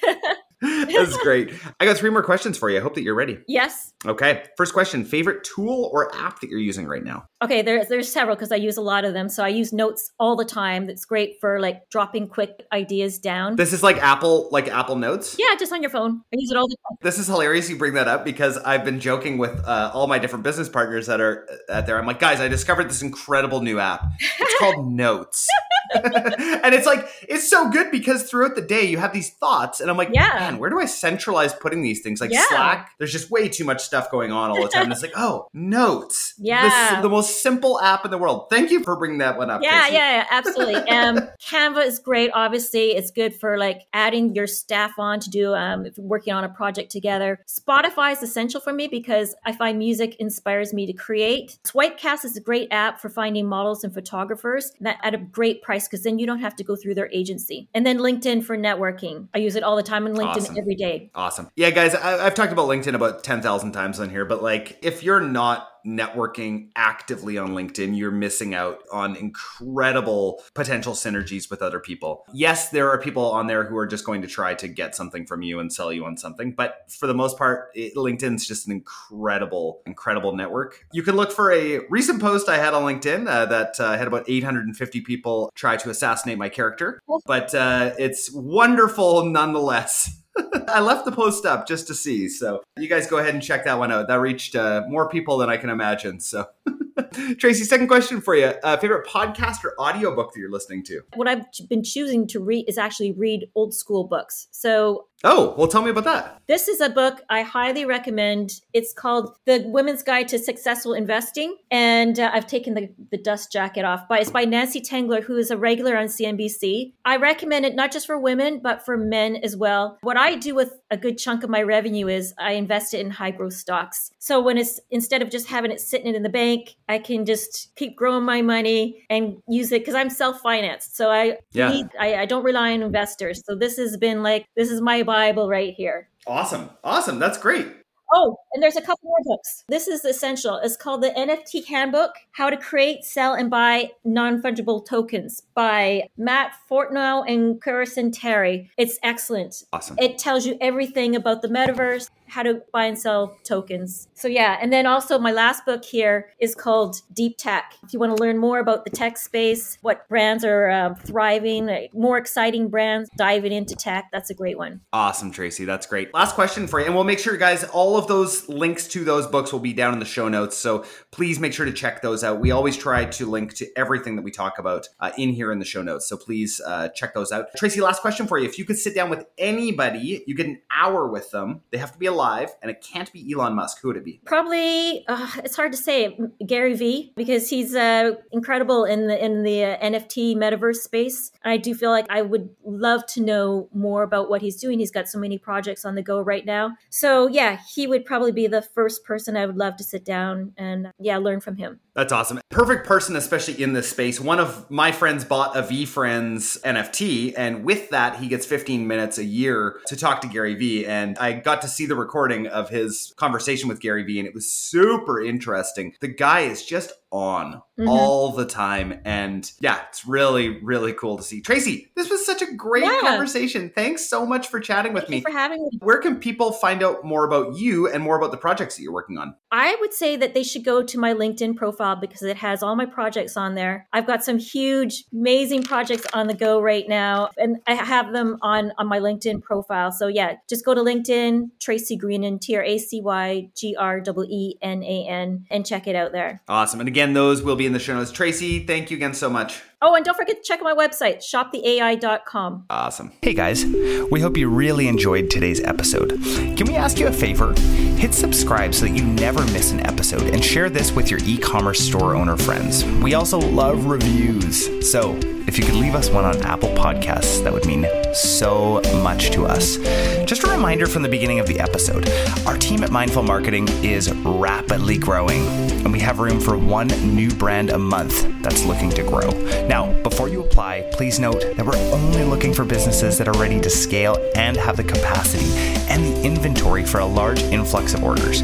That's 0.61 1.17
great. 1.17 1.53
I 1.79 1.85
got 1.85 1.97
three 1.97 2.09
more 2.09 2.23
questions 2.23 2.57
for 2.57 2.69
you. 2.69 2.77
I 2.77 2.81
hope 2.81 2.95
that 2.95 3.03
you're 3.03 3.15
ready. 3.15 3.39
Yes. 3.47 3.93
Okay. 4.05 4.43
First 4.57 4.73
question 4.73 5.03
Favorite 5.03 5.43
tool 5.43 5.89
or 5.91 6.15
app 6.15 6.39
that 6.39 6.49
you're 6.49 6.59
using 6.59 6.87
right 6.87 7.03
now? 7.03 7.27
Okay, 7.45 7.61
there's 7.61 7.87
there's 7.87 8.11
several 8.11 8.35
because 8.35 8.51
I 8.51 8.57
use 8.57 8.77
a 8.77 8.81
lot 8.81 9.05
of 9.05 9.13
them. 9.13 9.29
So 9.29 9.43
I 9.43 9.47
use 9.49 9.71
Notes 9.73 10.11
all 10.19 10.35
the 10.35 10.45
time. 10.45 10.85
That's 10.87 11.05
great 11.05 11.37
for 11.39 11.59
like 11.59 11.89
dropping 11.89 12.27
quick 12.27 12.65
ideas 12.71 13.19
down. 13.19 13.55
This 13.55 13.71
is 13.73 13.81
like 13.83 13.97
Apple, 13.97 14.49
like 14.51 14.67
Apple 14.67 14.95
Notes. 14.95 15.35
yeah, 15.39 15.55
just 15.59 15.71
on 15.71 15.81
your 15.81 15.89
phone. 15.91 16.21
I 16.33 16.37
use 16.37 16.51
it 16.51 16.57
all 16.57 16.67
the 16.67 16.75
time. 16.89 16.97
This 17.01 17.17
is 17.19 17.27
hilarious. 17.27 17.69
You 17.69 17.77
bring 17.77 17.93
that 17.93 18.07
up 18.07 18.25
because 18.25 18.57
I've 18.57 18.83
been 18.83 18.99
joking 18.99 19.37
with 19.37 19.57
uh, 19.65 19.91
all 19.93 20.07
my 20.07 20.19
different 20.19 20.43
business 20.43 20.69
partners 20.69 21.07
that 21.07 21.21
are 21.21 21.47
out 21.69 21.85
there. 21.85 21.97
I'm 21.97 22.05
like, 22.05 22.19
guys, 22.19 22.39
I 22.41 22.47
discovered 22.47 22.89
this 22.89 23.01
incredible 23.01 23.61
new 23.61 23.79
app. 23.79 24.03
It's 24.39 24.59
called 24.59 24.87
Notes. 24.91 25.47
and 25.93 26.73
it's 26.73 26.85
like, 26.87 27.07
it's 27.27 27.47
so 27.49 27.69
good 27.69 27.91
because 27.91 28.23
throughout 28.29 28.55
the 28.55 28.61
day 28.61 28.83
you 28.83 28.97
have 28.97 29.13
these 29.13 29.29
thoughts. 29.31 29.79
And 29.79 29.89
I'm 29.89 29.97
like, 29.97 30.09
Yeah. 30.13 30.33
man, 30.39 30.57
where 30.57 30.69
do 30.69 30.79
I 30.79 30.85
centralize 30.85 31.53
putting 31.53 31.81
these 31.83 32.01
things? 32.01 32.19
Like 32.19 32.31
Yeah. 32.31 32.43
Slack, 32.49 32.91
there's 32.97 33.11
just 33.11 33.29
way 33.29 33.47
too 33.49 33.63
much 33.65 33.83
stuff 33.83 34.09
going 34.11 34.31
on 34.31 34.49
all 34.49 34.61
the 34.63 34.69
time. 34.69 34.83
And 34.83 34.91
it's 34.91 35.01
like, 35.01 35.13
oh, 35.15 35.47
Notes. 35.53 36.33
Yeah. 36.37 36.95
The, 36.97 37.03
the 37.03 37.09
most 37.09 37.34
simple 37.41 37.79
app 37.81 38.05
in 38.05 38.11
the 38.11 38.17
world. 38.17 38.47
Thank 38.49 38.71
you 38.71 38.83
for 38.83 38.95
bringing 38.95 39.19
that 39.19 39.37
one 39.37 39.49
up. 39.49 39.61
Yeah, 39.63 39.87
yeah, 39.87 40.17
yeah, 40.17 40.27
absolutely. 40.31 40.75
Um, 40.95 41.19
Canva 41.41 41.85
is 41.85 41.99
great. 41.99 42.31
Obviously, 42.33 42.91
it's 42.91 43.11
good 43.11 43.35
for 43.35 43.57
like 43.57 43.81
adding 43.91 44.33
your 44.33 44.47
staff 44.47 44.97
on 44.97 45.19
to 45.19 45.29
do 45.29 45.53
um, 45.53 45.85
if 45.85 45.97
you're 45.97 46.05
working 46.05 46.33
on 46.33 46.43
a 46.43 46.49
project 46.49 46.89
together. 46.89 47.39
Spotify 47.47 48.13
is 48.13 48.23
essential 48.23 48.61
for 48.61 48.71
me 48.71 48.87
because 48.87 49.35
I 49.45 49.51
find 49.51 49.77
music 49.77 50.15
inspires 50.15 50.73
me 50.73 50.85
to 50.85 50.93
create. 50.93 51.57
Swipecast 51.65 52.23
is 52.23 52.37
a 52.37 52.41
great 52.41 52.69
app 52.71 53.01
for 53.01 53.09
finding 53.09 53.45
models 53.45 53.83
and 53.83 53.93
photographers 53.93 54.71
that 54.79 54.99
at 55.03 55.13
a 55.13 55.17
great 55.17 55.61
price 55.63 55.87
because 55.87 56.03
then 56.03 56.17
you 56.17 56.25
don't 56.25 56.39
have 56.39 56.55
to 56.55 56.63
go 56.63 56.75
through 56.75 56.95
their 56.95 57.09
agency. 57.11 57.67
And 57.73 57.85
then 57.85 57.97
LinkedIn 57.97 58.43
for 58.43 58.57
networking. 58.57 59.27
I 59.33 59.39
use 59.39 59.55
it 59.55 59.63
all 59.63 59.75
the 59.75 59.83
time 59.83 60.05
on 60.05 60.13
LinkedIn 60.13 60.37
Awesome. 60.37 60.57
every 60.57 60.75
day. 60.75 61.09
Awesome. 61.13 61.49
Yeah, 61.55 61.71
guys, 61.71 61.93
I, 61.93 62.25
I've 62.25 62.35
talked 62.35 62.53
about 62.53 62.69
LinkedIn 62.69 62.93
about 62.95 63.23
10,000 63.23 63.71
times 63.71 63.99
on 63.99 64.09
here, 64.09 64.25
but 64.25 64.41
like 64.41 64.77
if 64.81 65.03
you're 65.03 65.19
not 65.21 65.67
networking 65.85 66.69
actively 66.75 67.37
on 67.37 67.49
LinkedIn, 67.49 67.97
you're 67.97 68.11
missing 68.11 68.53
out 68.53 68.79
on 68.91 69.15
incredible 69.15 70.43
potential 70.53 70.93
synergies 70.93 71.49
with 71.49 71.61
other 71.61 71.79
people. 71.79 72.25
Yes, 72.33 72.69
there 72.69 72.89
are 72.89 72.99
people 72.99 73.31
on 73.31 73.47
there 73.47 73.63
who 73.63 73.77
are 73.77 73.87
just 73.87 74.05
going 74.05 74.21
to 74.21 74.27
try 74.27 74.53
to 74.55 74.67
get 74.67 74.95
something 74.95 75.25
from 75.25 75.41
you 75.41 75.59
and 75.59 75.71
sell 75.71 75.93
you 75.93 76.05
on 76.05 76.17
something, 76.17 76.51
but 76.53 76.85
for 76.89 77.07
the 77.07 77.13
most 77.13 77.37
part, 77.37 77.69
it, 77.75 77.95
LinkedIn's 77.95 78.47
just 78.47 78.65
an 78.67 78.73
incredible, 78.73 79.81
incredible 79.85 80.35
network. 80.35 80.85
You 80.91 81.03
can 81.03 81.15
look 81.15 81.31
for 81.31 81.51
a 81.51 81.79
recent 81.89 82.21
post 82.21 82.49
I 82.49 82.57
had 82.57 82.73
on 82.73 82.83
LinkedIn 82.83 83.27
uh, 83.27 83.45
that 83.45 83.79
uh, 83.79 83.97
had 83.97 84.07
about 84.07 84.25
850 84.27 85.01
people 85.01 85.51
try 85.55 85.77
to 85.77 85.89
assassinate 85.89 86.37
my 86.37 86.49
character, 86.49 87.01
but 87.25 87.53
uh, 87.53 87.93
it's 87.97 88.31
wonderful 88.33 89.25
nonetheless. 89.25 90.21
I 90.67 90.81
left 90.81 91.05
the 91.05 91.11
post 91.11 91.45
up 91.45 91.67
just 91.67 91.87
to 91.87 91.93
see. 91.93 92.27
So 92.27 92.63
you 92.77 92.89
guys 92.89 93.07
go 93.07 93.17
ahead 93.17 93.33
and 93.33 93.41
check 93.41 93.65
that 93.65 93.77
one 93.79 93.91
out. 93.91 94.07
That 94.07 94.19
reached 94.19 94.55
uh, 94.55 94.83
more 94.87 95.07
people 95.09 95.37
than 95.37 95.49
I 95.49 95.57
can 95.57 95.69
imagine. 95.69 96.19
So, 96.19 96.45
Tracy, 97.37 97.63
second 97.63 97.87
question 97.87 98.19
for 98.21 98.35
you: 98.35 98.53
uh, 98.63 98.77
favorite 98.77 99.07
podcast 99.07 99.63
or 99.63 99.73
audiobook 99.79 100.33
that 100.33 100.39
you're 100.39 100.51
listening 100.51 100.83
to? 100.85 101.01
What 101.15 101.27
I've 101.27 101.45
been 101.69 101.83
choosing 101.83 102.27
to 102.27 102.39
read 102.39 102.65
is 102.67 102.77
actually 102.77 103.13
read 103.13 103.47
old 103.55 103.73
school 103.73 104.05
books. 104.05 104.47
So 104.51 105.07
Oh, 105.23 105.55
well, 105.57 105.67
tell 105.67 105.81
me 105.81 105.89
about 105.89 106.03
that. 106.03 106.41
This 106.47 106.67
is 106.67 106.81
a 106.81 106.89
book 106.89 107.21
I 107.29 107.41
highly 107.41 107.85
recommend. 107.85 108.61
It's 108.73 108.93
called 108.93 109.35
The 109.45 109.63
Women's 109.65 110.03
Guide 110.03 110.27
to 110.27 110.37
Successful 110.37 110.93
Investing. 110.93 111.55
And 111.71 112.19
uh, 112.19 112.29
I've 112.31 112.45
taken 112.45 112.75
the, 112.75 112.89
the 113.09 113.17
dust 113.17 113.51
jacket 113.51 113.85
off, 113.85 114.07
but 114.07 114.21
it's 114.21 114.29
by 114.29 114.45
Nancy 114.45 114.79
Tengler, 114.81 115.23
who 115.23 115.37
is 115.37 115.49
a 115.49 115.57
regular 115.57 115.97
on 115.97 116.05
CNBC. 116.05 116.93
I 117.05 117.17
recommend 117.17 117.65
it 117.65 117.73
not 117.73 117.91
just 117.91 118.05
for 118.05 118.19
women, 118.19 118.59
but 118.61 118.85
for 118.85 118.97
men 118.97 119.37
as 119.37 119.57
well. 119.57 119.97
What 120.01 120.17
I 120.17 120.35
do 120.35 120.53
with 120.53 120.73
a 120.91 120.97
good 120.97 121.17
chunk 121.17 121.43
of 121.43 121.49
my 121.49 121.63
revenue 121.63 122.07
is 122.07 122.35
I 122.37 122.51
invest 122.51 122.93
it 122.93 122.99
in 122.99 123.09
high 123.09 123.31
growth 123.31 123.53
stocks. 123.53 124.11
So 124.19 124.39
when 124.39 124.59
it's 124.59 124.79
instead 124.91 125.23
of 125.23 125.31
just 125.31 125.47
having 125.47 125.71
it 125.71 125.79
sitting 125.81 126.13
in 126.13 126.21
the 126.21 126.29
bank, 126.29 126.75
I 126.87 126.99
can 126.99 127.25
just 127.25 127.73
keep 127.75 127.95
growing 127.95 128.23
my 128.25 128.43
money 128.43 129.03
and 129.09 129.37
use 129.47 129.71
it 129.71 129.81
because 129.81 129.95
I'm 129.95 130.11
self 130.11 130.41
financed. 130.41 130.95
So 130.95 131.09
I, 131.09 131.37
Yeah. 131.53 131.71
need, 131.71 131.87
I 131.99 132.15
I 132.17 132.25
don't 132.25 132.43
rely 132.43 132.73
on 132.73 132.83
investors. 132.83 133.41
So 133.45 133.55
this 133.55 133.77
has 133.77 133.97
been 133.97 134.21
like 134.21 134.45
this 134.55 134.69
is 134.69 134.81
my 134.81 135.01
Bible 135.15 135.47
right 135.47 135.73
here. 135.73 136.09
Awesome. 136.27 136.71
Awesome. 136.83 137.19
That's 137.19 137.37
great. 137.37 137.67
Oh, 138.13 138.37
and 138.53 138.61
there's 138.61 138.75
a 138.75 138.81
couple 138.81 139.07
more 139.07 139.17
books. 139.23 139.63
This 139.67 139.87
is 139.87 140.05
essential. 140.05 140.57
It's 140.57 140.77
called 140.77 141.01
the 141.01 141.09
NFT 141.09 141.65
Handbook 141.65 142.11
How 142.31 142.49
to 142.49 142.57
Create, 142.57 143.03
Sell, 143.03 143.33
and 143.33 143.49
Buy 143.49 143.91
Non 144.03 144.41
Fungible 144.41 144.85
Tokens 144.85 145.41
by 145.53 146.09
Matt 146.17 146.53
Fortnow 146.69 147.23
and 147.27 147.61
QuHarrison 147.61 148.11
Terry. 148.13 148.71
It's 148.77 148.99
excellent. 149.03 149.63
Awesome. 149.73 149.97
It 149.99 150.17
tells 150.17 150.45
you 150.45 150.57
everything 150.61 151.15
about 151.15 151.41
the 151.41 151.47
metaverse, 151.47 152.09
how 152.27 152.43
to 152.43 152.61
buy 152.71 152.85
and 152.85 152.97
sell 152.97 153.37
tokens. 153.43 154.07
So, 154.13 154.27
yeah. 154.27 154.57
And 154.61 154.71
then 154.71 154.85
also, 154.85 155.19
my 155.19 155.31
last 155.31 155.65
book 155.65 155.85
here 155.85 156.29
is 156.39 156.55
called 156.55 157.01
Deep 157.13 157.37
Tech. 157.37 157.73
If 157.83 157.93
you 157.93 157.99
want 157.99 158.15
to 158.15 158.23
learn 158.23 158.37
more 158.37 158.59
about 158.59 158.83
the 158.83 158.89
tech 158.91 159.17
space, 159.17 159.77
what 159.81 160.07
brands 160.09 160.43
are 160.43 160.69
um, 160.69 160.95
thriving, 160.95 161.65
like, 161.65 161.93
more 161.93 162.17
exciting 162.17 162.69
brands 162.69 163.09
diving 163.17 163.51
into 163.51 163.75
tech, 163.75 164.09
that's 164.11 164.29
a 164.29 164.33
great 164.33 164.57
one. 164.57 164.81
Awesome, 164.93 165.31
Tracy. 165.31 165.65
That's 165.65 165.85
great. 165.85 166.13
Last 166.13 166.35
question 166.35 166.67
for 166.67 166.79
you. 166.79 166.85
And 166.85 166.95
we'll 166.95 167.03
make 167.03 167.19
sure, 167.19 167.37
guys, 167.37 167.63
all 167.63 167.94
of 167.97 168.07
those 168.07 168.47
links 168.49 168.87
to 168.89 169.03
those 169.03 169.27
books 169.27 169.51
will 169.51 169.59
be 169.59 169.73
down 169.73 169.93
in 169.93 169.99
the 169.99 170.05
show 170.05 170.27
notes. 170.27 170.57
So 170.57 170.85
please 171.11 171.39
make 171.39 171.53
sure 171.53 171.65
to 171.65 171.73
check 171.73 172.01
those 172.01 172.23
out. 172.23 172.39
We 172.39 172.51
always 172.51 172.77
try 172.77 173.05
to 173.05 173.25
link 173.25 173.53
to 173.55 173.67
everything 173.75 174.15
that 174.15 174.21
we 174.21 174.31
talk 174.31 174.59
about 174.59 174.87
uh, 174.99 175.11
in 175.17 175.29
here 175.29 175.51
in 175.51 175.59
the 175.59 175.65
show 175.65 175.81
notes. 175.81 176.07
So 176.07 176.17
please 176.17 176.61
uh, 176.65 176.89
check 176.89 177.13
those 177.13 177.31
out. 177.31 177.47
Tracy, 177.55 177.81
last 177.81 178.01
question 178.01 178.27
for 178.27 178.37
you. 178.37 178.45
If 178.45 178.57
you 178.57 178.65
could 178.65 178.77
sit 178.77 178.95
down 178.95 179.09
with 179.09 179.25
anybody, 179.37 180.23
you 180.25 180.35
get 180.35 180.47
an 180.47 180.59
hour 180.75 181.07
with 181.07 181.31
them, 181.31 181.61
they 181.71 181.77
have 181.77 181.91
to 181.91 181.97
be 181.97 182.05
alive, 182.05 182.49
and 182.61 182.69
it 182.69 182.81
can't 182.81 183.11
be 183.11 183.33
Elon 183.33 183.55
Musk. 183.55 183.79
Who 183.81 183.89
would 183.89 183.97
it 183.97 184.05
be? 184.05 184.21
Probably, 184.25 185.05
uh, 185.07 185.31
it's 185.37 185.55
hard 185.55 185.71
to 185.71 185.77
say. 185.77 186.17
Gary 186.45 186.75
Vee, 186.75 187.13
because 187.15 187.49
he's 187.49 187.75
uh, 187.75 188.11
incredible 188.31 188.85
in 188.85 189.07
the 189.07 189.23
in 189.23 189.43
the 189.43 189.63
uh, 189.63 189.77
NFT 189.77 190.35
metaverse 190.35 190.77
space. 190.77 191.31
I 191.43 191.57
do 191.57 191.73
feel 191.73 191.91
like 191.91 192.05
I 192.09 192.21
would 192.21 192.49
love 192.63 193.05
to 193.07 193.21
know 193.21 193.69
more 193.73 194.03
about 194.03 194.29
what 194.29 194.41
he's 194.41 194.57
doing. 194.57 194.79
He's 194.79 194.91
got 194.91 195.07
so 195.07 195.19
many 195.19 195.37
projects 195.37 195.85
on 195.85 195.95
the 195.95 196.01
go 196.01 196.19
right 196.19 196.45
now. 196.45 196.75
So 196.89 197.27
yeah, 197.27 197.59
he 197.73 197.84
would 197.87 198.05
probably 198.05 198.31
be 198.31 198.47
the 198.47 198.61
first 198.61 199.03
person 199.03 199.35
I 199.37 199.45
would 199.45 199.57
love 199.57 199.75
to 199.77 199.83
sit 199.83 200.05
down 200.05 200.53
and 200.57 200.91
yeah, 200.99 201.17
learn 201.17 201.39
from 201.39 201.57
him. 201.57 201.79
That's 201.95 202.11
awesome. 202.11 202.41
Perfect 202.49 202.85
person, 202.85 203.15
especially 203.15 203.61
in 203.63 203.71
this 203.73 203.89
space. 203.89 204.19
One 204.19 204.39
of 204.39 204.69
my 204.69 204.91
friends 204.91 205.23
bought 205.23 205.55
a 205.55 205.61
VeeFriends 205.61 206.61
NFT, 206.61 207.33
and 207.37 207.63
with 207.63 207.89
that, 207.91 208.17
he 208.17 208.27
gets 208.27 208.45
15 208.45 208.85
minutes 208.85 209.17
a 209.17 209.23
year 209.23 209.79
to 209.87 209.95
talk 209.95 210.19
to 210.21 210.27
Gary 210.27 210.55
Vee. 210.55 210.85
And 210.85 211.17
I 211.19 211.33
got 211.33 211.61
to 211.61 211.67
see 211.69 211.85
the 211.85 211.95
recording 211.95 212.47
of 212.47 212.69
his 212.69 213.13
conversation 213.15 213.69
with 213.69 213.79
Gary 213.79 214.03
Vee, 214.03 214.19
and 214.19 214.27
it 214.27 214.33
was 214.33 214.51
super 214.51 215.21
interesting. 215.21 215.93
The 216.01 216.09
guy 216.09 216.41
is 216.41 216.65
just 216.65 216.91
on 217.11 217.61
Mhm. 217.79 217.87
all 217.87 218.31
the 218.33 218.45
time. 218.45 218.99
And 219.05 219.49
yeah, 219.61 219.79
it's 219.89 220.05
really, 220.05 220.61
really 220.61 220.91
cool 220.91 221.15
to 221.15 221.23
see. 221.23 221.39
Tracy, 221.39 221.91
this 221.95 222.09
was 222.09 222.25
such 222.25 222.41
a 222.41 222.51
great 222.53 222.83
Yeah. 222.83 222.99
conversation. 222.99 223.71
Thanks 223.73 224.05
so 224.05 224.25
much 224.25 224.49
for 224.49 224.59
chatting 224.59 224.91
with 224.91 225.03
Thank 225.03 225.11
me. 225.11 225.21
for 225.21 225.31
having 225.31 225.63
me. 225.63 225.79
Where 225.81 225.99
can 225.99 226.17
people 226.17 226.51
find 226.51 226.83
out 226.83 227.05
more 227.05 227.23
about 227.25 227.57
you 227.57 227.74
and 227.87 228.03
more 228.03 228.17
about 228.17 228.31
the 228.31 228.37
projects 228.37 228.75
that 228.75 228.83
you're 228.83 228.93
working 228.93 229.17
on? 229.17 229.35
I 229.51 229.75
would 229.79 229.93
say 229.93 230.15
that 230.15 230.33
they 230.33 230.43
should 230.43 230.63
go 230.63 230.83
to 230.83 230.99
my 230.99 231.13
LinkedIn 231.13 231.55
profile 231.55 231.95
because 231.95 232.23
it 232.23 232.37
has 232.37 232.63
all 232.63 232.75
my 232.75 232.85
projects 232.85 233.35
on 233.35 233.55
there. 233.55 233.87
I've 233.91 234.07
got 234.07 234.23
some 234.23 234.37
huge, 234.37 235.03
amazing 235.13 235.63
projects 235.63 236.05
on 236.13 236.27
the 236.27 236.33
go 236.33 236.61
right 236.61 236.87
now, 236.87 237.29
and 237.37 237.57
I 237.67 237.75
have 237.75 238.13
them 238.13 238.37
on 238.41 238.71
on 238.77 238.87
my 238.87 238.99
LinkedIn 238.99 239.41
profile. 239.43 239.91
So 239.91 240.07
yeah, 240.07 240.35
just 240.49 240.65
go 240.65 240.73
to 240.73 240.81
LinkedIn, 240.81 241.49
Tracy 241.59 241.97
Greenan, 241.97 242.39
T 242.39 242.55
R 242.55 242.63
A 242.63 242.77
C 242.77 243.01
Y 243.01 243.49
G 243.55 243.75
R 243.77 243.99
E 243.99 244.25
E 244.29 244.57
N 244.61 244.83
A 244.83 245.07
N, 245.07 245.45
and 245.51 245.65
check 245.65 245.87
it 245.87 245.95
out 245.95 246.11
there. 246.11 246.41
Awesome. 246.47 246.79
And 246.79 246.87
again, 246.87 247.13
those 247.13 247.41
will 247.43 247.55
be 247.55 247.65
in 247.65 247.73
the 247.73 247.79
show 247.79 247.93
notes. 247.93 248.11
Tracy, 248.11 248.65
thank 248.65 248.91
you 248.91 248.97
again 248.97 249.13
so 249.13 249.29
much. 249.29 249.61
Oh, 249.87 249.93
and 249.93 250.03
don't 250.03 250.17
forget 250.17 250.37
to 250.37 250.41
check 250.41 250.63
my 250.63 250.73
website, 250.73 251.17
shoptheai.com. 251.17 252.65
Awesome. 252.71 253.11
Hey 253.21 253.35
guys, 253.35 253.65
we 254.09 254.19
hope 254.19 254.35
you 254.35 254.49
really 254.49 254.87
enjoyed 254.87 255.29
today's 255.29 255.61
episode. 255.61 256.09
Can 256.57 256.65
we 256.65 256.75
ask 256.75 256.97
you 256.97 257.05
a 257.05 257.11
favor? 257.11 257.53
Hit 257.95 258.15
subscribe 258.15 258.73
so 258.73 258.87
that 258.87 258.95
you 258.97 259.05
never 259.05 259.41
miss 259.51 259.71
an 259.73 259.85
episode 259.85 260.23
and 260.33 260.43
share 260.43 260.71
this 260.71 260.91
with 260.91 261.11
your 261.11 261.19
e 261.23 261.37
commerce 261.37 261.79
store 261.79 262.15
owner 262.15 262.35
friends. 262.35 262.83
We 262.83 263.13
also 263.13 263.37
love 263.37 263.85
reviews. 263.85 264.89
So 264.91 265.19
if 265.45 265.59
you 265.59 265.63
could 265.63 265.75
leave 265.75 265.93
us 265.93 266.09
one 266.09 266.25
on 266.25 266.41
Apple 266.41 266.69
Podcasts, 266.69 267.43
that 267.43 267.53
would 267.53 267.67
mean 267.67 267.85
so 268.15 268.81
much 269.03 269.31
to 269.31 269.45
us. 269.45 269.77
Just 270.25 270.43
a 270.43 270.49
reminder 270.49 270.87
from 270.87 271.03
the 271.03 271.09
beginning 271.09 271.39
of 271.39 271.47
the 271.47 271.59
episode 271.59 272.09
our 272.45 272.57
team 272.57 272.83
at 272.83 272.91
Mindful 272.91 273.23
Marketing 273.23 273.67
is 273.83 274.11
rapidly 274.13 274.97
growing, 274.97 275.45
and 275.83 275.91
we 275.91 275.99
have 275.99 276.19
room 276.19 276.39
for 276.39 276.57
one 276.57 276.87
new 277.15 277.29
brand 277.31 277.69
a 277.69 277.77
month 277.77 278.27
that's 278.41 278.63
looking 278.65 278.89
to 278.91 279.03
grow. 279.03 279.29
Now, 279.67 279.91
before 280.03 280.29
you 280.29 280.41
apply, 280.41 280.89
please 280.93 281.19
note 281.19 281.41
that 281.55 281.65
we're 281.65 281.75
only 281.93 282.23
looking 282.23 282.53
for 282.53 282.63
businesses 282.63 283.17
that 283.17 283.27
are 283.27 283.39
ready 283.39 283.59
to 283.61 283.69
scale 283.69 284.17
and 284.35 284.57
have 284.57 284.77
the 284.77 284.83
capacity 284.83 285.51
and 285.89 286.03
the 286.03 286.23
inventory 286.23 286.85
for 286.85 286.99
a 286.99 287.05
large 287.05 287.41
influx 287.43 287.93
of 287.93 288.03
orders. 288.03 288.41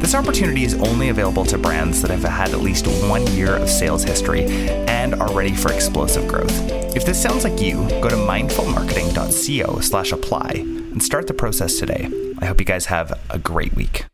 This 0.00 0.14
opportunity 0.14 0.64
is 0.64 0.74
only 0.74 1.10
available 1.10 1.44
to 1.44 1.58
brands 1.58 2.02
that 2.02 2.10
have 2.10 2.24
had 2.24 2.50
at 2.50 2.60
least 2.60 2.86
one 3.08 3.26
year 3.28 3.56
of 3.56 3.68
sales 3.68 4.02
history 4.02 4.44
and 4.88 5.14
are 5.14 5.32
ready 5.32 5.54
for 5.54 5.72
explosive 5.72 6.26
growth. 6.26 6.81
If 6.94 7.06
this 7.06 7.20
sounds 7.20 7.44
like 7.44 7.60
you, 7.60 7.88
go 8.02 8.10
to 8.10 8.16
mindfulmarketing.co 8.16 9.80
slash 9.80 10.12
apply 10.12 10.50
and 10.56 11.02
start 11.02 11.26
the 11.26 11.32
process 11.32 11.78
today. 11.78 12.08
I 12.38 12.44
hope 12.44 12.60
you 12.60 12.66
guys 12.66 12.86
have 12.86 13.18
a 13.30 13.38
great 13.38 13.74
week. 13.74 14.04